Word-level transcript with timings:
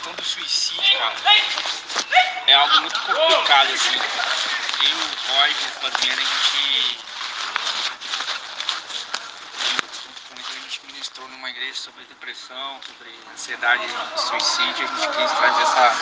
questão 0.00 0.14
do 0.14 0.24
suicídio, 0.24 0.98
cara, 0.98 1.14
é 2.46 2.54
algo 2.54 2.80
muito 2.80 2.98
complicado, 3.00 3.70
assim. 3.70 3.96
Eu 3.96 4.96
o 4.96 5.00
Roy, 5.28 5.50
o 5.50 5.54
Flaviano, 5.78 6.22
a 6.22 6.24
gente. 6.24 6.98
A 10.30 10.36
gente 10.62 10.80
ministrou 10.86 11.28
numa 11.28 11.50
igreja 11.50 11.74
sobre 11.74 12.04
depressão, 12.04 12.80
sobre 12.86 13.14
ansiedade 13.30 13.86
suicídio. 14.16 14.88
A 14.88 14.88
gente 14.88 15.08
quis 15.08 15.32
trazer 15.32 15.62
essa, 15.62 15.94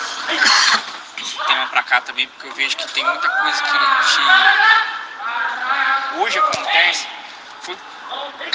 esse 1.21 1.45
tema 1.46 1.67
pra 1.67 1.83
cá 1.83 2.01
também, 2.01 2.29
porque 2.29 2.46
eu 2.46 2.55
vejo 2.55 2.77
que 2.77 2.87
tem 2.93 3.05
muita 3.05 3.29
coisa 3.29 3.62
que 3.65 3.77
a 3.77 4.03
gente. 4.03 4.21
Hoje 6.21 6.39
acontece. 6.39 7.18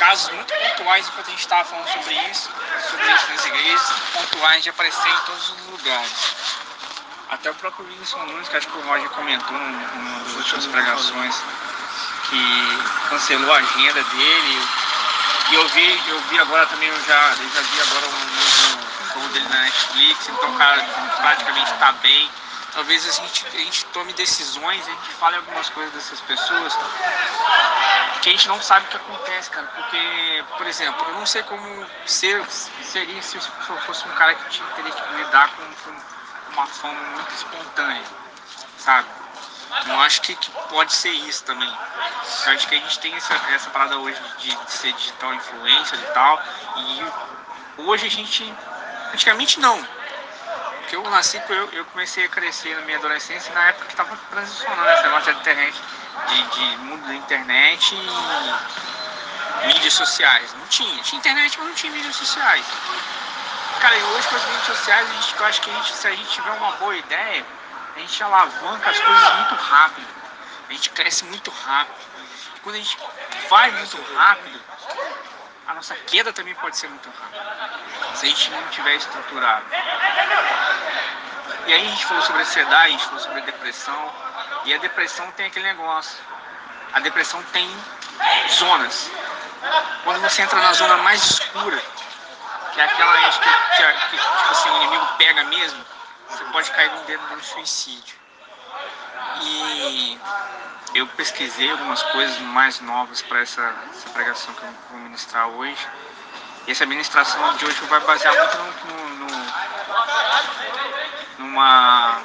Casos 0.03 0.31
muito 0.31 0.53
pontuais 0.53 1.07
enquanto 1.07 1.27
a 1.27 1.29
gente 1.29 1.39
estava 1.39 1.63
falando 1.63 1.87
sobre 1.87 2.13
isso, 2.29 2.49
sobre 2.91 3.09
isso 3.09 3.25
nas 3.29 3.45
igrejas, 3.45 3.93
pontuais 4.11 4.61
de 4.61 4.69
aparecer 4.69 5.07
em 5.07 5.19
todos 5.19 5.49
os 5.51 5.67
lugares. 5.67 6.35
Até 7.29 7.49
o 7.49 7.55
próprio 7.55 7.87
Wilson 7.87 8.17
Nunes, 8.25 8.49
que 8.49 8.57
acho 8.57 8.67
que 8.67 8.77
o 8.79 8.81
Roger 8.81 9.09
comentou 9.11 9.57
numa 9.57 10.19
das 10.19 10.33
últimas 10.33 10.65
pregações, 10.65 11.35
que 12.29 12.79
cancelou 13.07 13.53
a 13.53 13.59
agenda 13.59 14.03
dele. 14.03 14.67
E 15.51 15.55
eu 15.55 15.67
vi, 15.69 16.01
eu 16.09 16.19
vi 16.23 16.37
agora 16.37 16.65
também, 16.65 16.89
eu 16.89 17.05
já, 17.05 17.35
eu 17.39 17.49
já 17.49 17.61
vi 17.61 17.79
agora 17.79 18.05
um 18.05 18.11
novo 18.11 19.13
show 19.13 19.27
dele 19.29 19.47
na 19.47 19.61
Netflix, 19.61 20.27
então 20.27 20.53
o 20.53 20.57
cara 20.57 20.83
praticamente 21.21 21.71
está 21.71 21.93
bem. 21.93 22.29
Talvez 22.73 23.07
a 23.07 23.11
gente, 23.11 23.47
a 23.47 23.57
gente 23.57 23.85
tome 23.85 24.11
decisões, 24.13 24.85
a 24.85 24.91
gente 24.91 25.13
fale 25.17 25.37
algumas 25.37 25.69
coisas 25.69 25.93
dessas 25.93 26.19
pessoas 26.19 26.77
que 28.23 28.29
a 28.29 28.31
gente 28.31 28.47
não 28.47 28.61
sabe 28.61 28.85
o 28.85 28.89
que 28.89 28.95
acontece, 28.95 29.49
cara. 29.49 29.67
Porque, 29.67 30.45
por 30.57 30.65
exemplo, 30.65 31.05
eu 31.09 31.15
não 31.15 31.25
sei 31.25 31.43
como 31.43 31.85
ser, 32.05 32.41
seria 32.81 33.21
se 33.21 33.35
eu 33.35 33.41
fosse 33.81 34.07
um 34.07 34.11
cara 34.13 34.33
que 34.33 34.61
teria 34.75 34.91
que 34.91 35.13
lidar 35.15 35.49
com, 35.49 35.63
com 35.83 36.53
uma 36.53 36.65
fama 36.65 36.99
muito 37.15 37.33
espontânea, 37.33 38.01
sabe? 38.77 39.07
Eu 39.87 39.99
acho 40.01 40.21
que, 40.21 40.35
que, 40.35 40.49
pode 40.69 40.93
ser 40.93 41.09
isso 41.09 41.43
também. 41.43 41.67
Eu 41.67 42.53
acho 42.53 42.67
que 42.67 42.75
a 42.75 42.79
gente 42.79 42.99
tem 42.99 43.13
essa, 43.13 43.33
essa 43.51 43.69
parada 43.71 43.97
hoje 43.97 44.21
de, 44.37 44.55
de 44.55 44.71
ser 44.71 44.93
digital 44.93 45.33
influencer 45.33 45.99
e 45.99 46.13
tal. 46.13 46.41
E 46.77 47.81
hoje 47.81 48.07
a 48.07 48.09
gente. 48.09 48.53
Antigamente 49.11 49.59
não 49.59 50.02
porque 50.83 50.95
eu 50.97 51.09
nasci, 51.09 51.41
eu, 51.49 51.69
eu 51.71 51.85
comecei 51.85 52.25
a 52.25 52.29
crescer 52.29 52.75
na 52.75 52.81
minha 52.81 52.97
adolescência 52.97 53.53
na 53.53 53.69
época 53.69 53.85
que 53.85 53.93
estava 53.93 54.17
transicionando 54.29 54.89
essa 54.89 55.03
negócio 55.03 55.33
de 55.33 55.39
internet, 55.39 55.81
de, 56.27 56.43
de 56.43 56.77
mundo 56.77 57.07
da 57.07 57.15
internet 57.15 57.95
e 57.95 59.67
mídias 59.67 59.93
sociais. 59.93 60.53
Não 60.53 60.67
tinha. 60.67 61.01
Tinha 61.03 61.19
internet, 61.19 61.57
mas 61.57 61.67
não 61.67 61.75
tinha 61.75 61.91
mídias 61.91 62.15
sociais. 62.15 62.65
Cara, 63.79 63.97
e 63.97 64.03
hoje 64.03 64.27
com 64.27 64.35
as 64.35 64.45
mídias 64.45 64.65
sociais, 64.65 65.09
a 65.09 65.13
gente, 65.13 65.35
eu 65.39 65.45
acho 65.45 65.61
que 65.61 65.69
a 65.69 65.73
gente, 65.73 65.93
se 65.93 66.07
a 66.07 66.11
gente 66.11 66.29
tiver 66.29 66.51
uma 66.51 66.71
boa 66.73 66.95
ideia, 66.95 67.45
a 67.95 67.99
gente 67.99 68.23
alavanca 68.23 68.89
as 68.89 68.99
coisas 68.99 69.35
muito 69.35 69.55
rápido. 69.55 70.07
A 70.69 70.73
gente 70.73 70.89
cresce 70.89 71.23
muito 71.25 71.49
rápido. 71.49 71.95
E 72.55 72.59
quando 72.59 72.75
a 72.75 72.79
gente 72.79 72.97
vai 73.49 73.71
muito 73.71 74.01
rápido, 74.15 74.59
a 75.67 75.73
nossa 75.73 75.95
queda 75.95 76.33
também 76.33 76.53
pode 76.55 76.77
ser 76.77 76.87
muito 76.87 77.09
rápida, 77.09 78.15
se 78.15 78.25
a 78.25 78.29
gente 78.29 78.51
não 78.51 78.67
tiver 78.67 78.95
estruturado. 78.95 79.65
E 81.65 81.73
aí 81.73 81.85
a 81.85 81.89
gente 81.89 82.05
falou 82.05 82.23
sobre 82.23 82.41
ansiedade, 82.41 82.85
a 82.85 82.89
gente 82.89 83.05
falou 83.05 83.19
sobre 83.19 83.41
depressão, 83.41 84.13
e 84.65 84.73
a 84.73 84.77
depressão 84.77 85.31
tem 85.31 85.45
aquele 85.47 85.65
negócio. 85.65 86.17
A 86.93 86.99
depressão 86.99 87.41
tem 87.53 87.69
zonas. 88.49 89.09
Quando 90.03 90.21
você 90.21 90.41
entra 90.41 90.59
na 90.59 90.73
zona 90.73 90.97
mais 90.97 91.23
escura, 91.23 91.81
que 92.73 92.81
é 92.81 92.83
aquela 92.83 93.13
que, 93.31 93.39
que, 93.39 94.09
que 94.09 94.17
tipo 94.17 94.51
assim, 94.51 94.69
o 94.69 94.77
inimigo 94.83 95.07
pega 95.17 95.43
mesmo, 95.45 95.85
você 96.29 96.43
pode 96.45 96.71
cair 96.71 96.91
no 96.91 97.01
dedo 97.03 97.25
do 97.35 97.43
suicídio. 97.43 98.15
E 99.41 100.19
eu 100.93 101.07
pesquisei 101.07 101.71
algumas 101.71 102.01
coisas 102.03 102.37
mais 102.39 102.79
novas 102.81 103.21
para 103.21 103.41
essa, 103.41 103.73
essa, 103.91 104.09
pregação 104.09 104.53
que 104.53 104.63
eu 104.63 104.69
vou 104.91 104.99
ministrar 104.99 105.47
hoje. 105.47 105.87
E 106.67 106.71
essa 106.71 106.85
ministração 106.85 107.55
de 107.57 107.65
hoje 107.65 107.79
vai 107.85 107.99
basear 108.01 108.33
muito 108.35 108.57
no, 108.57 109.09
no, 109.09 109.27
no 109.27 109.43
numa 111.39 112.21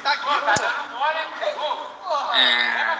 é, 2.35 2.99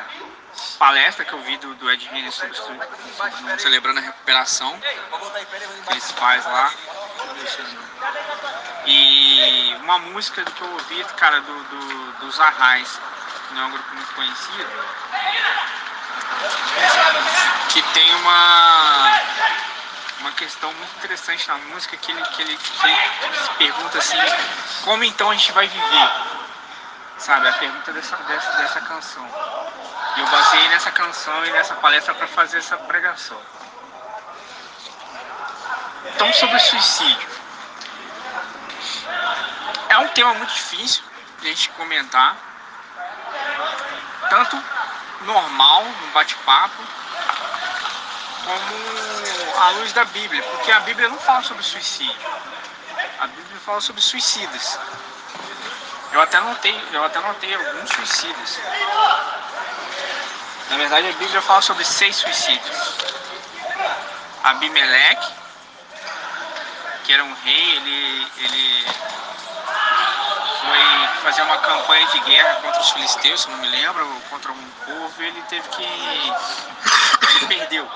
palestra 0.79 1.25
que 1.25 1.33
eu 1.33 1.41
vi 1.43 1.57
do, 1.59 1.75
do 1.75 1.91
Ed 1.91 2.09
sobre, 2.33 2.55
sobre 2.55 3.61
celebrando 3.61 4.01
a 4.01 4.03
recuperação 4.03 4.79
que 4.79 5.93
eles 5.93 6.11
faz 6.13 6.45
lá. 6.45 6.73
E 8.87 9.77
uma 9.83 9.99
música 9.99 10.45
que 10.45 10.63
eu 10.63 10.73
ouvi, 10.73 11.05
cara, 11.17 11.41
do, 11.41 11.65
do, 11.65 12.13
dos 12.21 12.41
Arrais 12.41 12.99
não 13.53 13.63
é 13.63 13.65
um 13.67 13.71
grupo 13.71 13.95
muito 13.95 14.15
conhecido, 14.15 14.67
que 17.71 17.83
tem 17.83 18.15
uma, 18.17 19.21
uma 20.21 20.33
questão 20.33 20.73
muito 20.75 20.97
interessante 20.97 21.49
na 21.49 21.59
música 21.59 21.97
que 21.97 22.13
ele, 22.13 22.23
que 22.23 22.43
ele, 22.43 22.57
que 22.57 22.87
ele 22.87 23.37
se 23.37 23.51
pergunta 23.55 23.99
assim, 23.99 24.19
como 24.85 25.05
então 25.05 25.31
a 25.31 25.35
gente 25.35 25.53
vai 25.53 25.67
viver? 25.67 26.11
Sabe, 27.19 27.49
a 27.49 27.53
pergunta 27.55 27.93
dessa, 27.93 28.17
dessa, 28.17 28.51
dessa 28.53 28.81
canção. 28.81 29.29
E 30.17 30.21
eu 30.21 30.27
baseei 30.27 30.69
nessa 30.69 30.91
canção 30.93 31.45
e 31.47 31.51
nessa 31.51 31.75
palestra 31.75 32.15
para 32.15 32.29
fazer 32.29 32.59
essa 32.59 32.77
pregação. 32.77 33.41
Então 36.15 36.33
sobre 36.33 36.59
suicídio. 36.61 37.29
É 39.89 39.99
um 39.99 40.09
tema 40.09 40.35
muito 40.35 40.53
difícil 40.53 41.03
de 41.41 41.47
a 41.49 41.51
gente 41.51 41.71
comentar, 41.71 42.37
tanto 44.29 44.63
normal, 45.23 45.85
no 45.85 46.07
bate-papo, 46.13 46.83
como 48.45 49.61
à 49.63 49.71
luz 49.71 49.93
da 49.93 50.05
Bíblia, 50.05 50.43
porque 50.43 50.71
a 50.71 50.81
Bíblia 50.81 51.09
não 51.09 51.19
fala 51.19 51.43
sobre 51.43 51.63
suicídio. 51.63 52.17
A 53.21 53.27
Bíblia 53.27 53.61
fala 53.65 53.81
sobre 53.81 54.01
suicidas. 54.01 54.79
Eu 56.13 56.23
até 56.23 56.41
notei, 56.41 56.83
eu 56.93 57.05
até 57.05 57.21
notei 57.21 57.55
alguns 57.55 57.91
suicidas. 57.91 58.59
Na 60.71 60.77
verdade 60.77 61.09
a 61.09 61.13
Bíblia 61.13 61.43
fala 61.43 61.61
sobre 61.61 61.85
seis 61.85 62.17
suicídios. 62.17 62.95
Abimeleque, 64.45 65.33
que 67.05 67.13
era 67.13 67.25
um 67.25 67.35
rei, 67.45 67.77
ele, 67.77 68.33
ele 68.39 68.87
foi 70.59 71.23
fazer 71.23 71.43
uma 71.43 71.59
campanha 71.59 72.07
de 72.09 72.21
guerra 72.21 72.61
contra 72.61 72.81
os 72.81 72.91
filisteus, 72.91 73.43
se 73.43 73.51
não 73.51 73.59
me 73.59 73.69
lembro, 73.69 74.07
contra 74.31 74.53
um 74.53 74.71
povo, 74.85 75.23
ele 75.23 75.43
teve 75.43 75.69
que. 75.69 75.83
Ele 75.83 77.47
perdeu. 77.47 77.89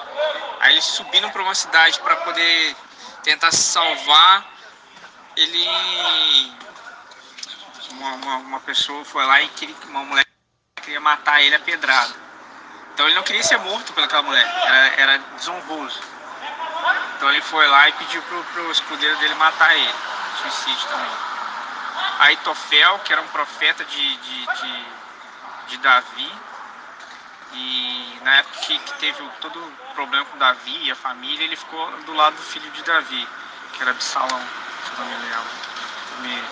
Aí 0.60 0.72
eles 0.72 0.84
subiram 0.84 1.30
para 1.30 1.42
uma 1.42 1.54
cidade 1.54 1.98
para 2.00 2.16
poder 2.16 2.76
tentar 3.22 3.50
se 3.50 3.62
salvar. 3.62 4.46
Ele. 5.36 5.68
Uma, 7.90 8.12
uma, 8.14 8.36
uma, 8.36 8.60
pessoa 8.60 9.04
foi 9.04 9.24
lá 9.26 9.40
e 9.42 9.48
queria, 9.48 9.76
uma 9.88 10.02
mulher 10.02 10.26
queria 10.76 11.00
matar 11.00 11.42
ele 11.42 11.54
a 11.54 11.60
pedrada. 11.60 12.14
Então 12.94 13.06
ele 13.06 13.14
não 13.14 13.22
queria 13.22 13.42
ser 13.42 13.58
morto 13.58 13.92
pelaquela 13.92 14.22
mulher, 14.22 14.46
era, 14.66 15.00
era 15.00 15.18
desonroso. 15.36 16.00
Então 17.16 17.30
ele 17.30 17.42
foi 17.42 17.66
lá 17.68 17.88
e 17.88 17.92
pediu 17.92 18.22
pro, 18.22 18.42
pro 18.44 18.72
escudeiro 18.72 19.16
dele 19.18 19.34
matar 19.34 19.74
ele. 19.76 19.94
Suicídio 20.42 20.88
também. 20.88 21.31
Aitofel, 22.22 23.00
que 23.00 23.12
era 23.12 23.20
um 23.20 23.28
profeta 23.28 23.84
de, 23.84 24.16
de, 24.16 24.46
de, 24.46 24.86
de 25.68 25.76
Davi. 25.78 26.32
E 27.54 28.18
na 28.22 28.36
época 28.36 28.60
que, 28.60 28.78
que, 28.78 28.94
teve 28.94 29.28
todo 29.40 29.58
o 29.58 29.94
problema 29.94 30.24
com 30.26 30.38
Davi 30.38 30.84
e 30.84 30.90
a 30.90 30.94
família, 30.94 31.44
ele 31.44 31.56
ficou 31.56 31.90
do 32.02 32.14
lado 32.14 32.36
do 32.36 32.42
filho 32.42 32.70
de 32.70 32.82
Davi, 32.82 33.28
que 33.72 33.82
era 33.82 33.90
Absalão, 33.90 34.28
se 34.28 35.00
não 35.00 35.06
me 35.06 35.14
lembro. 35.16 35.50
Me... 36.20 36.42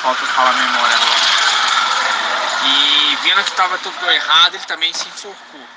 Falta 0.00 0.26
falar 0.26 0.50
a 0.50 0.54
memória 0.54 0.96
agora. 0.96 1.20
E 2.66 3.16
vendo 3.22 3.44
que 3.44 3.50
estava 3.50 3.78
tudo 3.78 4.10
errado, 4.10 4.54
ele 4.54 4.64
também 4.64 4.92
se 4.92 5.06
enforcou. 5.06 5.68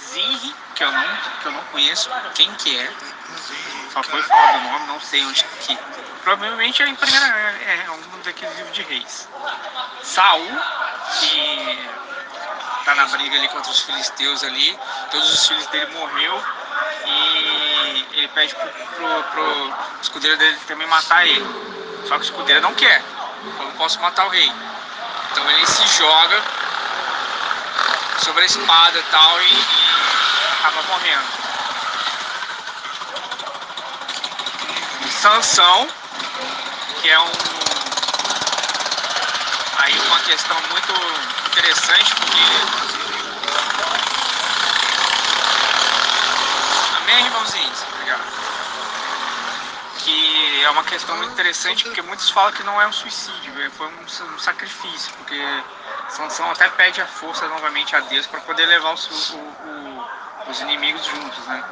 Zinri, 0.00 0.54
que 0.74 0.84
eu 0.84 0.92
não, 0.92 1.16
que 1.42 1.46
eu 1.46 1.52
não 1.52 1.64
conheço 1.66 2.08
quem 2.34 2.52
que 2.54 2.78
é, 2.78 2.92
só 3.92 4.02
foi 4.02 4.22
falar 4.22 4.52
do 4.52 4.68
nome, 4.68 4.86
não 4.86 5.00
sei 5.00 5.24
onde 5.24 5.44
que 5.44 5.78
provavelmente 6.22 6.82
é 6.82 6.88
em 6.88 6.94
primeira 6.94 7.26
é, 7.26 7.74
é 7.74 7.86
daqueles 8.24 8.56
livros 8.56 8.74
de 8.74 8.82
reis. 8.82 9.28
Saul, 10.02 10.46
que 11.20 11.88
tá 12.84 12.94
na 12.94 13.06
briga 13.06 13.36
ali 13.36 13.48
contra 13.48 13.70
os 13.70 13.80
filisteus 13.80 14.44
ali, 14.44 14.78
todos 15.10 15.32
os 15.32 15.46
filhos 15.46 15.66
dele 15.68 15.92
morreu 15.92 16.42
e 17.06 18.06
ele 18.12 18.28
pede 18.28 18.54
pro, 18.54 18.68
pro, 18.68 19.22
pro 19.24 19.74
escudeiro 20.00 20.36
dele 20.36 20.58
também 20.66 20.86
matar 20.86 21.26
ele. 21.26 21.46
Só 22.06 22.14
que 22.14 22.22
o 22.22 22.24
escudeiro 22.24 22.60
não 22.62 22.74
quer, 22.74 23.02
eu 23.58 23.64
não 23.64 23.72
posso 23.72 24.00
matar 24.00 24.26
o 24.26 24.30
rei. 24.30 24.52
Então 25.32 25.50
ele 25.50 25.66
se 25.66 25.86
joga 25.98 26.42
sobre 28.24 28.42
a 28.42 28.46
espada 28.46 28.98
e 28.98 29.02
tal 29.04 29.42
e, 29.42 29.52
e 29.52 30.58
acaba 30.58 30.82
morrendo. 30.82 31.48
Sansão 35.10 35.88
que 37.00 37.10
é 37.10 37.20
um 37.20 37.32
aí 39.76 39.98
uma 40.06 40.20
questão 40.20 40.60
muito 40.70 40.92
interessante 41.46 42.14
porque 42.16 42.38
Amém, 46.96 47.24
irmãozinhos? 47.24 47.82
Obrigado. 47.94 48.22
Que 50.00 50.64
é 50.64 50.70
uma 50.70 50.84
questão 50.84 51.16
muito 51.16 51.32
interessante 51.32 51.84
porque 51.84 52.02
muitos 52.02 52.28
falam 52.30 52.52
que 52.52 52.62
não 52.64 52.80
é 52.82 52.86
um 52.86 52.92
suicídio, 52.92 53.62
é, 53.62 53.70
foi 53.70 53.86
um, 53.86 54.02
um 54.02 54.38
sacrifício, 54.38 55.12
porque 55.14 55.40
Sansão 56.10 56.50
até 56.50 56.68
pede 56.68 57.00
a 57.00 57.06
força 57.06 57.46
novamente 57.48 57.96
a 57.96 58.00
Deus 58.00 58.26
para 58.26 58.40
poder 58.40 58.66
levar 58.66 58.92
o, 58.92 58.94
o, 58.94 60.50
os 60.50 60.60
inimigos 60.60 61.04
juntos, 61.06 61.46
né? 61.46 61.64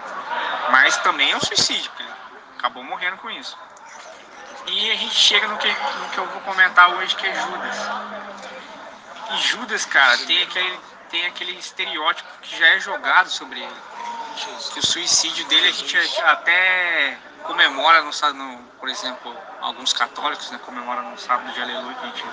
Mas 0.70 0.96
também 0.98 1.32
é 1.32 1.36
um 1.36 1.40
suicídio, 1.40 1.90
porque 1.90 2.02
ele 2.02 2.12
acabou 2.58 2.82
morrendo 2.82 3.18
com 3.18 3.30
isso. 3.30 3.58
E 4.68 4.90
a 4.90 4.94
gente 4.96 5.14
chega 5.14 5.46
no 5.46 5.56
que, 5.58 5.68
no 5.68 6.08
que 6.10 6.18
eu 6.18 6.26
vou 6.26 6.40
comentar 6.40 6.90
hoje, 6.90 7.14
que 7.14 7.26
é 7.26 7.34
Judas. 7.34 7.76
E 9.30 9.36
Judas, 9.38 9.84
cara, 9.84 10.18
tem 10.18 10.42
aquele, 10.42 10.80
tem 11.08 11.26
aquele 11.26 11.52
estereótipo 11.52 12.28
que 12.42 12.58
já 12.58 12.66
é 12.68 12.80
jogado 12.80 13.28
sobre 13.30 13.60
ele. 13.60 13.76
Que 14.72 14.80
o 14.80 14.86
suicídio 14.86 15.46
dele 15.46 15.68
a 15.68 15.72
gente 15.72 16.20
até 16.22 17.16
comemora 17.44 18.02
no, 18.02 18.10
no 18.34 18.58
por 18.80 18.88
exemplo, 18.88 19.36
alguns 19.60 19.92
católicos 19.92 20.50
né, 20.50 20.58
comemoram 20.58 21.10
no 21.10 21.18
sábado 21.18 21.50
de 21.52 21.62
aleluia, 21.62 21.94
que 21.94 22.04
a 22.04 22.08
gente 22.08 22.24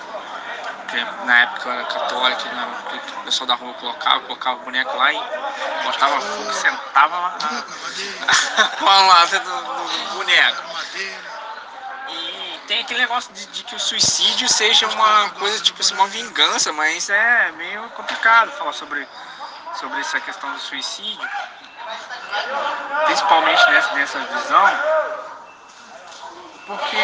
que 0.88 1.24
na 1.24 1.40
época 1.40 1.68
eu 1.68 1.72
era 1.72 1.84
católico, 1.84 2.48
né, 2.48 2.82
o 3.20 3.24
pessoal 3.24 3.46
da 3.46 3.54
rua 3.54 3.72
colocava, 3.74 4.20
colocava 4.20 4.60
o 4.60 4.64
boneco 4.64 4.96
lá 4.96 5.12
e 5.12 5.20
botava 5.84 6.20
fogo, 6.20 6.52
sentava 6.52 7.18
lá 7.18 7.38
com 8.78 8.88
a 8.88 9.02
lata 9.02 9.40
do, 9.40 9.62
do 9.62 10.14
boneco 10.14 10.62
tem 12.66 12.80
aquele 12.80 13.00
negócio 13.00 13.32
de, 13.32 13.46
de, 13.46 13.64
que 13.64 13.74
o 13.74 13.78
suicídio 13.78 14.48
seja 14.48 14.86
uma 14.88 15.30
coisa, 15.30 15.62
tipo 15.62 15.80
assim, 15.80 15.94
uma 15.94 16.06
vingança, 16.08 16.72
mas 16.72 17.08
é 17.10 17.52
meio 17.52 17.88
complicado 17.90 18.50
falar 18.52 18.72
sobre, 18.72 19.06
sobre 19.78 20.00
essa 20.00 20.20
questão 20.20 20.52
do 20.52 20.58
suicídio. 20.58 21.28
Principalmente 23.06 23.70
nessa, 23.70 23.94
nessa 23.94 24.18
visão. 24.18 24.64
Porque 26.66 26.96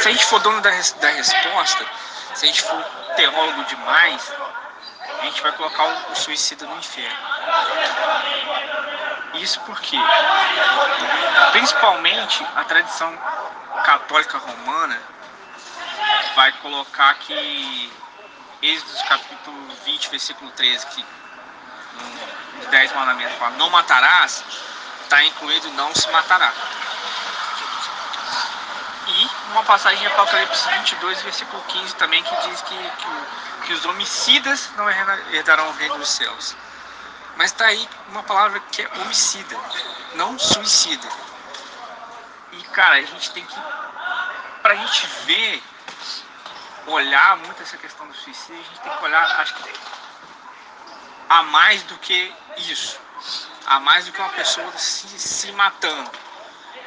se 0.00 0.08
a 0.08 0.12
gente 0.12 0.24
for 0.26 0.40
dono 0.40 0.60
da, 0.60 0.70
da 0.70 1.08
resposta, 1.08 1.84
se 2.34 2.44
a 2.44 2.48
gente 2.48 2.62
for 2.62 2.82
teólogo 3.16 3.64
demais, 3.64 4.32
a 5.20 5.24
gente 5.24 5.42
vai 5.42 5.52
colocar 5.52 5.84
o, 5.84 6.12
o 6.12 6.16
suicida 6.16 6.64
no 6.66 6.76
inferno. 6.78 7.18
Isso 9.34 9.60
porque, 9.60 9.96
principalmente, 11.52 12.46
a 12.56 12.64
tradição 12.64 13.12
católica 13.88 14.36
romana 14.36 15.00
vai 16.36 16.52
colocar 16.60 17.14
que 17.14 17.90
Êxodo 18.60 19.08
capítulo 19.08 19.74
20, 19.86 20.10
versículo 20.10 20.50
13, 20.50 20.86
que 20.88 21.06
no 22.58 22.66
10 22.66 22.92
mandamentos 22.92 23.38
fala, 23.38 23.56
não 23.56 23.70
matarás, 23.70 24.44
está 25.04 25.24
incluído 25.24 25.70
não 25.70 25.94
se 25.94 26.06
matará. 26.10 26.52
E 29.06 29.30
uma 29.52 29.64
passagem 29.64 30.00
de 30.00 30.06
Apocalipse 30.08 30.68
22, 30.68 31.22
versículo 31.22 31.62
15 31.68 31.94
também, 31.94 32.22
que 32.22 32.36
diz 32.46 32.60
que, 32.60 32.76
que, 32.76 33.66
que 33.68 33.72
os 33.72 33.86
homicidas 33.86 34.70
não 34.76 34.90
herdarão 35.32 35.66
o 35.66 35.72
reino 35.72 35.96
dos 35.96 36.10
céus. 36.10 36.54
Mas 37.38 37.52
está 37.52 37.64
aí 37.64 37.88
uma 38.10 38.22
palavra 38.22 38.60
que 38.70 38.82
é 38.82 38.90
homicida, 38.96 39.56
não 40.14 40.38
suicida. 40.38 41.08
E 42.52 42.62
cara, 42.64 42.96
a 42.96 43.02
gente 43.02 43.30
tem 43.32 43.44
que, 43.44 43.60
pra 44.62 44.74
gente 44.74 45.06
ver, 45.24 45.62
olhar 46.86 47.36
muito 47.38 47.62
essa 47.62 47.76
questão 47.76 48.06
do 48.06 48.14
suicídio, 48.14 48.60
a 48.60 48.64
gente 48.64 48.80
tem 48.80 48.96
que 48.96 49.04
olhar, 49.04 49.40
acho 49.40 49.54
que 49.54 49.72
a 51.28 51.42
mais 51.42 51.82
do 51.84 51.96
que 51.98 52.34
isso. 52.56 52.98
A 53.66 53.78
mais 53.80 54.06
do 54.06 54.12
que 54.12 54.20
uma 54.20 54.30
pessoa 54.30 54.70
se, 54.78 55.06
se 55.18 55.52
matando. 55.52 56.10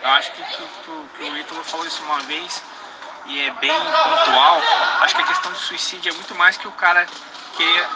Eu 0.02 0.10
acho 0.10 0.32
que, 0.32 0.44
que, 0.44 0.58
que, 0.58 1.08
que 1.18 1.24
o 1.24 1.38
Ítalo 1.38 1.64
falou 1.64 1.86
isso 1.86 2.02
uma 2.04 2.20
vez 2.22 2.64
e 3.26 3.42
é 3.42 3.52
bem 3.52 3.72
pontual. 3.72 4.62
Acho 5.02 5.16
que 5.16 5.22
a 5.22 5.28
questão 5.28 5.52
do 5.52 5.58
suicídio 5.60 6.12
é 6.12 6.16
muito 6.16 6.34
mais 6.36 6.58
que 6.58 6.68
o 6.68 6.72
cara 6.72 7.06
querer 7.56 7.88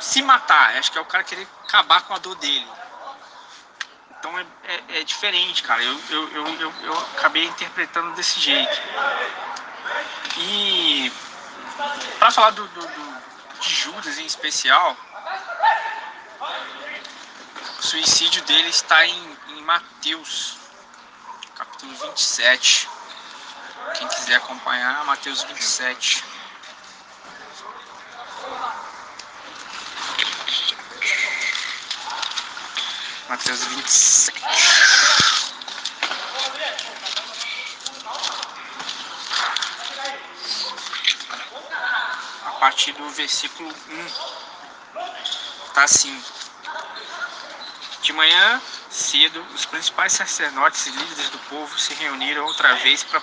se 0.00 0.22
matar. 0.22 0.76
Acho 0.76 0.90
que 0.90 0.98
é 0.98 1.00
o 1.00 1.04
cara 1.04 1.24
querer 1.24 1.46
acabar 1.64 2.02
com 2.02 2.14
a 2.14 2.18
dor 2.18 2.34
dele. 2.36 2.66
Então 4.22 4.38
é, 4.38 4.46
é, 4.68 5.00
é 5.00 5.04
diferente, 5.04 5.64
cara. 5.64 5.82
Eu, 5.82 6.00
eu, 6.10 6.28
eu, 6.28 6.60
eu, 6.60 6.72
eu 6.84 6.98
acabei 7.16 7.44
interpretando 7.44 8.14
desse 8.14 8.38
jeito. 8.38 8.80
E 10.38 11.12
para 12.20 12.30
falar 12.30 12.50
do, 12.50 12.64
do, 12.68 12.86
do, 12.86 13.22
de 13.60 13.68
Judas 13.68 14.18
em 14.18 14.24
especial, 14.24 14.96
o 17.80 17.82
suicídio 17.82 18.44
dele 18.44 18.68
está 18.68 19.04
em, 19.04 19.38
em 19.48 19.62
Mateus, 19.62 20.56
capítulo 21.56 21.92
27. 21.92 22.88
Quem 23.94 24.06
quiser 24.06 24.36
acompanhar, 24.36 25.04
Mateus 25.04 25.42
27. 25.42 26.24
Mateus 33.28 33.64
27. 33.64 34.42
A 42.44 42.50
partir 42.60 42.92
do 42.92 43.08
versículo 43.10 43.68
1. 43.68 44.32
Tá 45.74 45.84
assim. 45.84 46.22
De 48.02 48.12
manhã 48.12 48.60
cedo, 48.90 49.40
os 49.54 49.64
principais 49.64 50.12
sacerdotes 50.12 50.86
e 50.86 50.90
líderes 50.90 51.30
do 51.30 51.38
povo 51.48 51.78
se 51.78 51.94
reuniram 51.94 52.44
outra 52.44 52.74
vez 52.76 53.02
para 53.04 53.22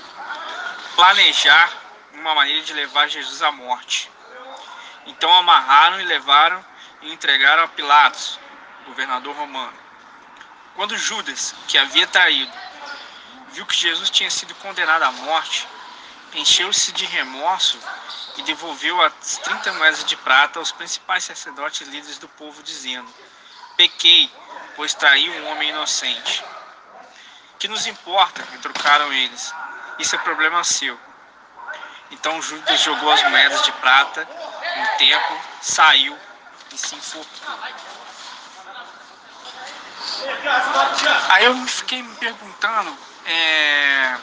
planejar 0.96 1.72
uma 2.14 2.34
maneira 2.34 2.62
de 2.64 2.74
levar 2.74 3.08
Jesus 3.08 3.42
à 3.42 3.52
morte. 3.52 4.10
Então 5.06 5.32
amarraram 5.34 6.00
e 6.02 6.06
levaram 6.06 6.66
e 7.02 7.14
entregaram 7.14 7.64
a 7.64 7.68
Pilatos, 7.68 8.40
governador 8.86 9.36
romano. 9.36 9.89
Quando 10.80 10.98
Judas, 10.98 11.54
que 11.68 11.78
havia 11.78 12.08
traído, 12.08 12.54
viu 13.52 13.66
que 13.66 13.76
Jesus 13.76 14.10
tinha 14.10 14.32
sido 14.32 14.56
condenado 14.56 15.04
à 15.04 15.12
morte, 15.12 15.68
encheu-se 16.34 16.94
de 16.94 17.04
remorso 17.04 17.78
e 18.38 18.44
devolveu 18.44 19.04
as 19.04 19.40
30 19.40 19.74
moedas 19.74 20.06
de 20.06 20.16
prata 20.16 20.58
aos 20.58 20.72
principais 20.72 21.26
sacerdotes 21.26 21.82
e 21.82 21.92
líderes 21.92 22.18
do 22.18 22.30
povo, 22.30 22.64
dizendo: 22.64 23.14
Pequei, 23.76 24.32
pois 24.78 24.94
traí 24.94 25.30
um 25.30 25.50
homem 25.50 25.68
inocente. 25.68 26.46
Que 27.60 27.68
nos 27.68 27.86
importa? 27.86 28.42
retrucaram 28.50 29.12
eles. 29.12 29.54
Isso 30.00 30.16
é 30.16 30.20
problema 30.20 30.64
seu. 30.64 30.98
Então 32.10 32.42
Judas 32.42 32.80
jogou 32.80 33.12
as 33.12 33.22
moedas 33.24 33.64
de 33.64 33.72
prata 33.74 34.24
no 34.24 34.98
templo, 34.98 35.42
saiu 35.62 36.18
e 36.72 36.78
se 36.78 36.96
enforcou. 36.96 37.99
Aí 41.30 41.46
eu 41.46 41.56
fiquei 41.68 42.02
me 42.02 42.16
perguntando, 42.16 42.98
é, 43.26 44.18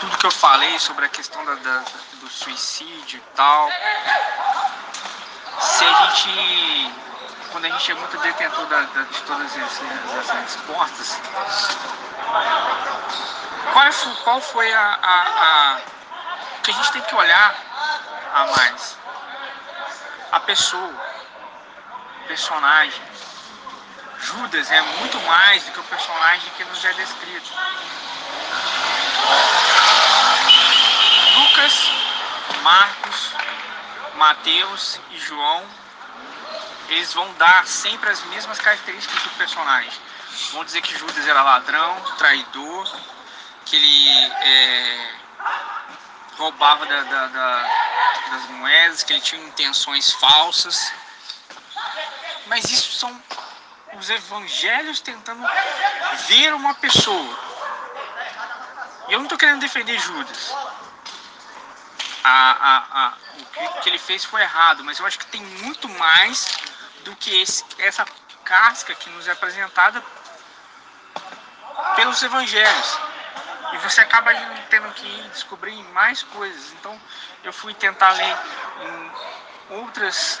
tudo 0.00 0.18
que 0.18 0.26
eu 0.26 0.30
falei 0.30 0.78
sobre 0.78 1.04
a 1.04 1.08
questão 1.08 1.44
da, 1.44 1.54
da, 1.54 1.82
do 2.20 2.28
suicídio 2.28 3.18
e 3.18 3.36
tal, 3.36 3.70
se 5.60 5.84
a 5.84 6.06
gente, 6.06 6.92
quando 7.52 7.66
a 7.66 7.70
gente 7.70 7.90
é 7.90 7.94
muito 7.94 8.18
detentor 8.18 8.66
da, 8.66 8.80
de 8.82 9.22
todas 9.22 9.56
essas 9.56 10.30
respostas, 10.30 11.20
qual, 13.72 13.92
foi, 13.92 14.14
qual 14.22 14.40
foi 14.40 14.72
a, 14.72 14.98
a, 15.02 15.74
a 15.76 15.80
que 16.62 16.70
a 16.70 16.74
gente 16.74 16.92
tem 16.92 17.02
que 17.02 17.14
olhar 17.14 17.54
a 18.32 18.46
mais? 18.46 18.96
A 20.32 20.40
pessoa 20.40 21.13
personagem. 22.26 23.02
Judas 24.20 24.70
é 24.70 24.80
muito 24.80 25.20
mais 25.20 25.64
do 25.64 25.72
que 25.72 25.80
o 25.80 25.84
personagem 25.84 26.50
que 26.56 26.64
nos 26.64 26.84
é 26.84 26.92
descrito. 26.94 27.52
Lucas, 31.36 31.90
Marcos, 32.62 33.30
Mateus 34.14 35.00
e 35.10 35.18
João, 35.18 35.64
eles 36.88 37.12
vão 37.12 37.32
dar 37.34 37.66
sempre 37.66 38.10
as 38.10 38.22
mesmas 38.26 38.58
características 38.58 39.22
do 39.22 39.30
personagem. 39.30 39.92
Vão 40.52 40.64
dizer 40.64 40.80
que 40.82 40.96
Judas 40.98 41.26
era 41.26 41.42
ladrão, 41.42 42.00
traidor, 42.18 42.90
que 43.66 43.76
ele 43.76 44.32
é, 44.40 45.14
roubava 46.38 46.86
da, 46.86 47.02
da, 47.02 47.26
da, 47.26 47.62
das 48.30 48.48
moedas, 48.50 49.02
que 49.02 49.12
ele 49.12 49.20
tinha 49.20 49.42
intenções 49.44 50.12
falsas 50.12 50.92
mas 52.46 52.64
isso 52.64 52.92
são 52.92 53.22
os 53.98 54.10
evangelhos 54.10 55.00
tentando 55.00 55.46
ver 56.28 56.54
uma 56.54 56.74
pessoa. 56.74 57.38
E 59.08 59.12
eu 59.12 59.18
não 59.18 59.24
estou 59.24 59.38
querendo 59.38 59.60
defender 59.60 59.98
Judas. 59.98 60.52
A, 62.24 62.52
a, 62.52 63.06
a, 63.06 63.14
o 63.38 63.44
que, 63.46 63.80
que, 63.82 63.88
ele 63.90 63.98
fez 63.98 64.24
foi 64.24 64.40
errado, 64.40 64.82
mas 64.82 64.98
eu 64.98 65.06
acho 65.06 65.18
que 65.18 65.26
tem 65.26 65.42
muito 65.42 65.88
mais 65.90 66.56
do 67.04 67.14
que 67.16 67.42
esse, 67.42 67.62
essa 67.78 68.06
casca 68.44 68.94
que 68.94 69.10
nos 69.10 69.28
é 69.28 69.32
apresentada 69.32 70.02
pelos 71.96 72.22
evangelhos. 72.22 72.98
E 73.74 73.78
você 73.78 74.00
acaba 74.00 74.32
tendo 74.70 74.90
que 74.94 75.06
ir 75.06 75.28
descobrir 75.30 75.76
mais 75.92 76.22
coisas. 76.22 76.72
Então 76.72 76.98
eu 77.42 77.52
fui 77.52 77.74
tentar 77.74 78.10
ler 78.12 78.36
outras 79.70 80.40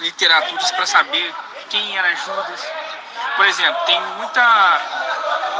literaturas 0.00 0.70
para 0.72 0.86
saber 0.86 1.34
quem 1.70 1.96
era 1.96 2.14
Judas. 2.16 2.66
Por 3.36 3.46
exemplo, 3.46 3.84
tem 3.86 4.00
muita, 4.18 4.80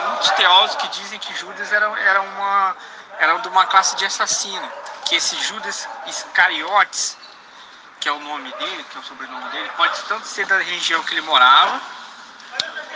muitos 0.08 0.30
teólogos 0.30 0.76
que 0.76 0.88
dizem 0.88 1.18
que 1.18 1.34
Judas 1.34 1.72
era, 1.72 1.86
era, 2.00 2.20
uma, 2.20 2.76
era 3.18 3.38
de 3.38 3.48
uma 3.48 3.66
classe 3.66 3.96
de 3.96 4.04
assassino. 4.04 4.72
Que 5.04 5.16
esse 5.16 5.36
Judas 5.42 5.88
Iscariotes, 6.06 7.16
que 8.00 8.08
é 8.08 8.12
o 8.12 8.20
nome 8.20 8.52
dele, 8.52 8.84
que 8.90 8.96
é 8.96 9.00
o 9.00 9.04
sobrenome 9.04 9.48
dele, 9.50 9.70
pode 9.76 10.00
tanto 10.04 10.26
ser 10.26 10.46
da 10.46 10.58
região 10.58 11.02
que 11.04 11.14
ele 11.14 11.22
morava, 11.22 11.80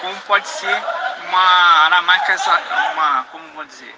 como 0.00 0.14
pode 0.23 0.49
ser 0.49 0.83
uma 1.28 1.40
aramaica, 1.87 2.37
uma, 2.92 3.25
como 3.30 3.52
vou 3.54 3.64
dizer, 3.64 3.95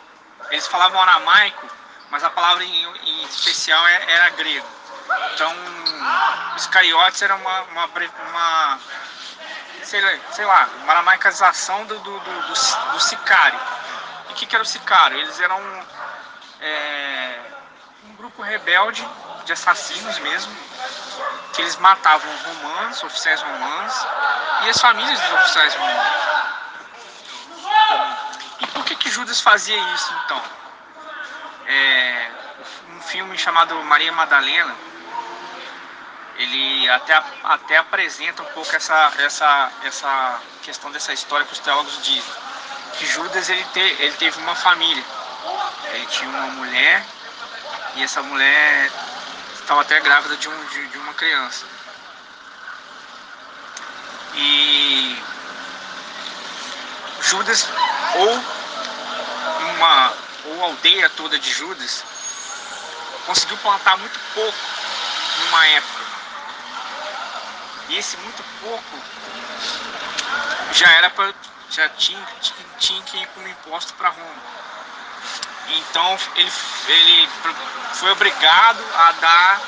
eles 0.51 0.67
falavam 0.67 1.01
aramaico, 1.01 1.69
mas 2.11 2.25
a 2.25 2.31
palavra 2.31 2.65
em, 2.65 2.85
em 3.05 3.25
especial 3.25 3.87
é, 3.87 4.13
era 4.13 4.31
grego. 4.31 4.67
Então, 5.35 5.55
os 6.57 6.67
cariotes 6.67 7.21
era 7.23 7.35
uma, 7.35 7.63
uma, 7.63 7.87
uma 7.87 8.81
sei, 9.83 10.01
lá, 10.01 10.11
sei 10.33 10.45
lá, 10.45 10.69
uma 10.83 10.93
aramaicazação 10.93 11.85
do, 11.87 11.99
do, 11.99 12.21
do, 12.21 12.41
do, 12.43 12.93
do 12.93 13.01
sicário. 13.01 13.59
E 14.29 14.33
o 14.33 14.35
que, 14.37 14.47
que 14.47 14.55
era 14.55 14.63
o 14.63 14.67
sicário? 14.67 15.19
Eles 15.19 15.41
eram 15.41 15.61
é, 16.61 17.41
um 18.05 18.15
grupo 18.17 18.43
rebelde 18.43 19.07
de 19.45 19.53
assassinos 19.53 20.19
mesmo, 20.19 20.55
que 21.53 21.63
eles 21.63 21.77
matavam 21.77 22.31
romanos, 22.45 23.03
oficiais 23.03 23.41
romanos, 23.43 24.07
e 24.63 24.71
as 24.71 24.81
famílias 24.81 25.21
dos 25.21 25.33
oficiais 25.33 25.75
romanos. 25.75 26.31
E 28.61 28.67
por 28.69 28.85
que, 28.85 28.95
que 28.95 29.11
Judas 29.11 29.41
fazia 29.41 29.77
isso 29.95 30.15
então? 30.25 30.43
É, 31.67 32.31
um 32.95 33.01
filme 33.01 33.37
chamado 33.39 33.75
Maria 33.85 34.13
Madalena, 34.13 34.75
ele 36.41 36.89
até, 36.89 37.23
até 37.45 37.77
apresenta 37.77 38.43
um 38.43 38.47
pouco 38.47 38.75
essa, 38.75 39.13
essa, 39.19 39.71
essa 39.85 40.41
questão 40.63 40.91
dessa 40.91 41.13
história 41.13 41.45
que 41.45 41.53
os 41.53 41.59
teólogos 41.59 42.03
dizem. 42.03 42.33
Que 42.95 43.07
Judas 43.07 43.51
ele, 43.51 43.63
te, 43.75 43.81
ele 43.81 44.17
teve 44.17 44.41
uma 44.41 44.55
família. 44.55 45.05
Ele 45.93 46.07
tinha 46.07 46.31
uma 46.31 46.47
mulher 46.49 47.05
e 47.95 48.03
essa 48.03 48.23
mulher 48.23 48.91
estava 49.55 49.83
até 49.83 50.01
grávida 50.01 50.35
de, 50.37 50.49
um, 50.49 50.65
de, 50.67 50.87
de 50.89 50.99
uma 50.99 51.13
criança. 51.13 51.67
E 54.35 55.23
Judas, 57.21 57.69
ou 58.15 58.45
uma 59.75 60.13
ou 60.47 60.65
aldeia 60.65 61.11
toda 61.11 61.39
de 61.39 61.51
Judas, 61.53 62.03
conseguiu 63.27 63.59
plantar 63.59 63.99
muito 63.99 64.19
pouco 64.33 64.59
numa 65.45 65.67
época. 65.67 66.00
E 68.01 68.03
esse 68.03 68.17
muito 68.17 68.43
pouco 68.63 68.99
já 70.73 70.91
era 70.93 71.11
para 71.11 71.35
já 71.69 71.87
tinha, 71.91 72.27
tinha 72.79 73.03
que 73.03 73.19
ir 73.19 73.27
como 73.35 73.47
imposto 73.47 73.93
para 73.93 74.09
Roma. 74.09 74.43
Então 75.69 76.19
ele, 76.35 76.51
ele 76.89 77.29
foi 77.93 78.11
obrigado 78.13 78.83
a 78.97 79.13
dar 79.13 79.61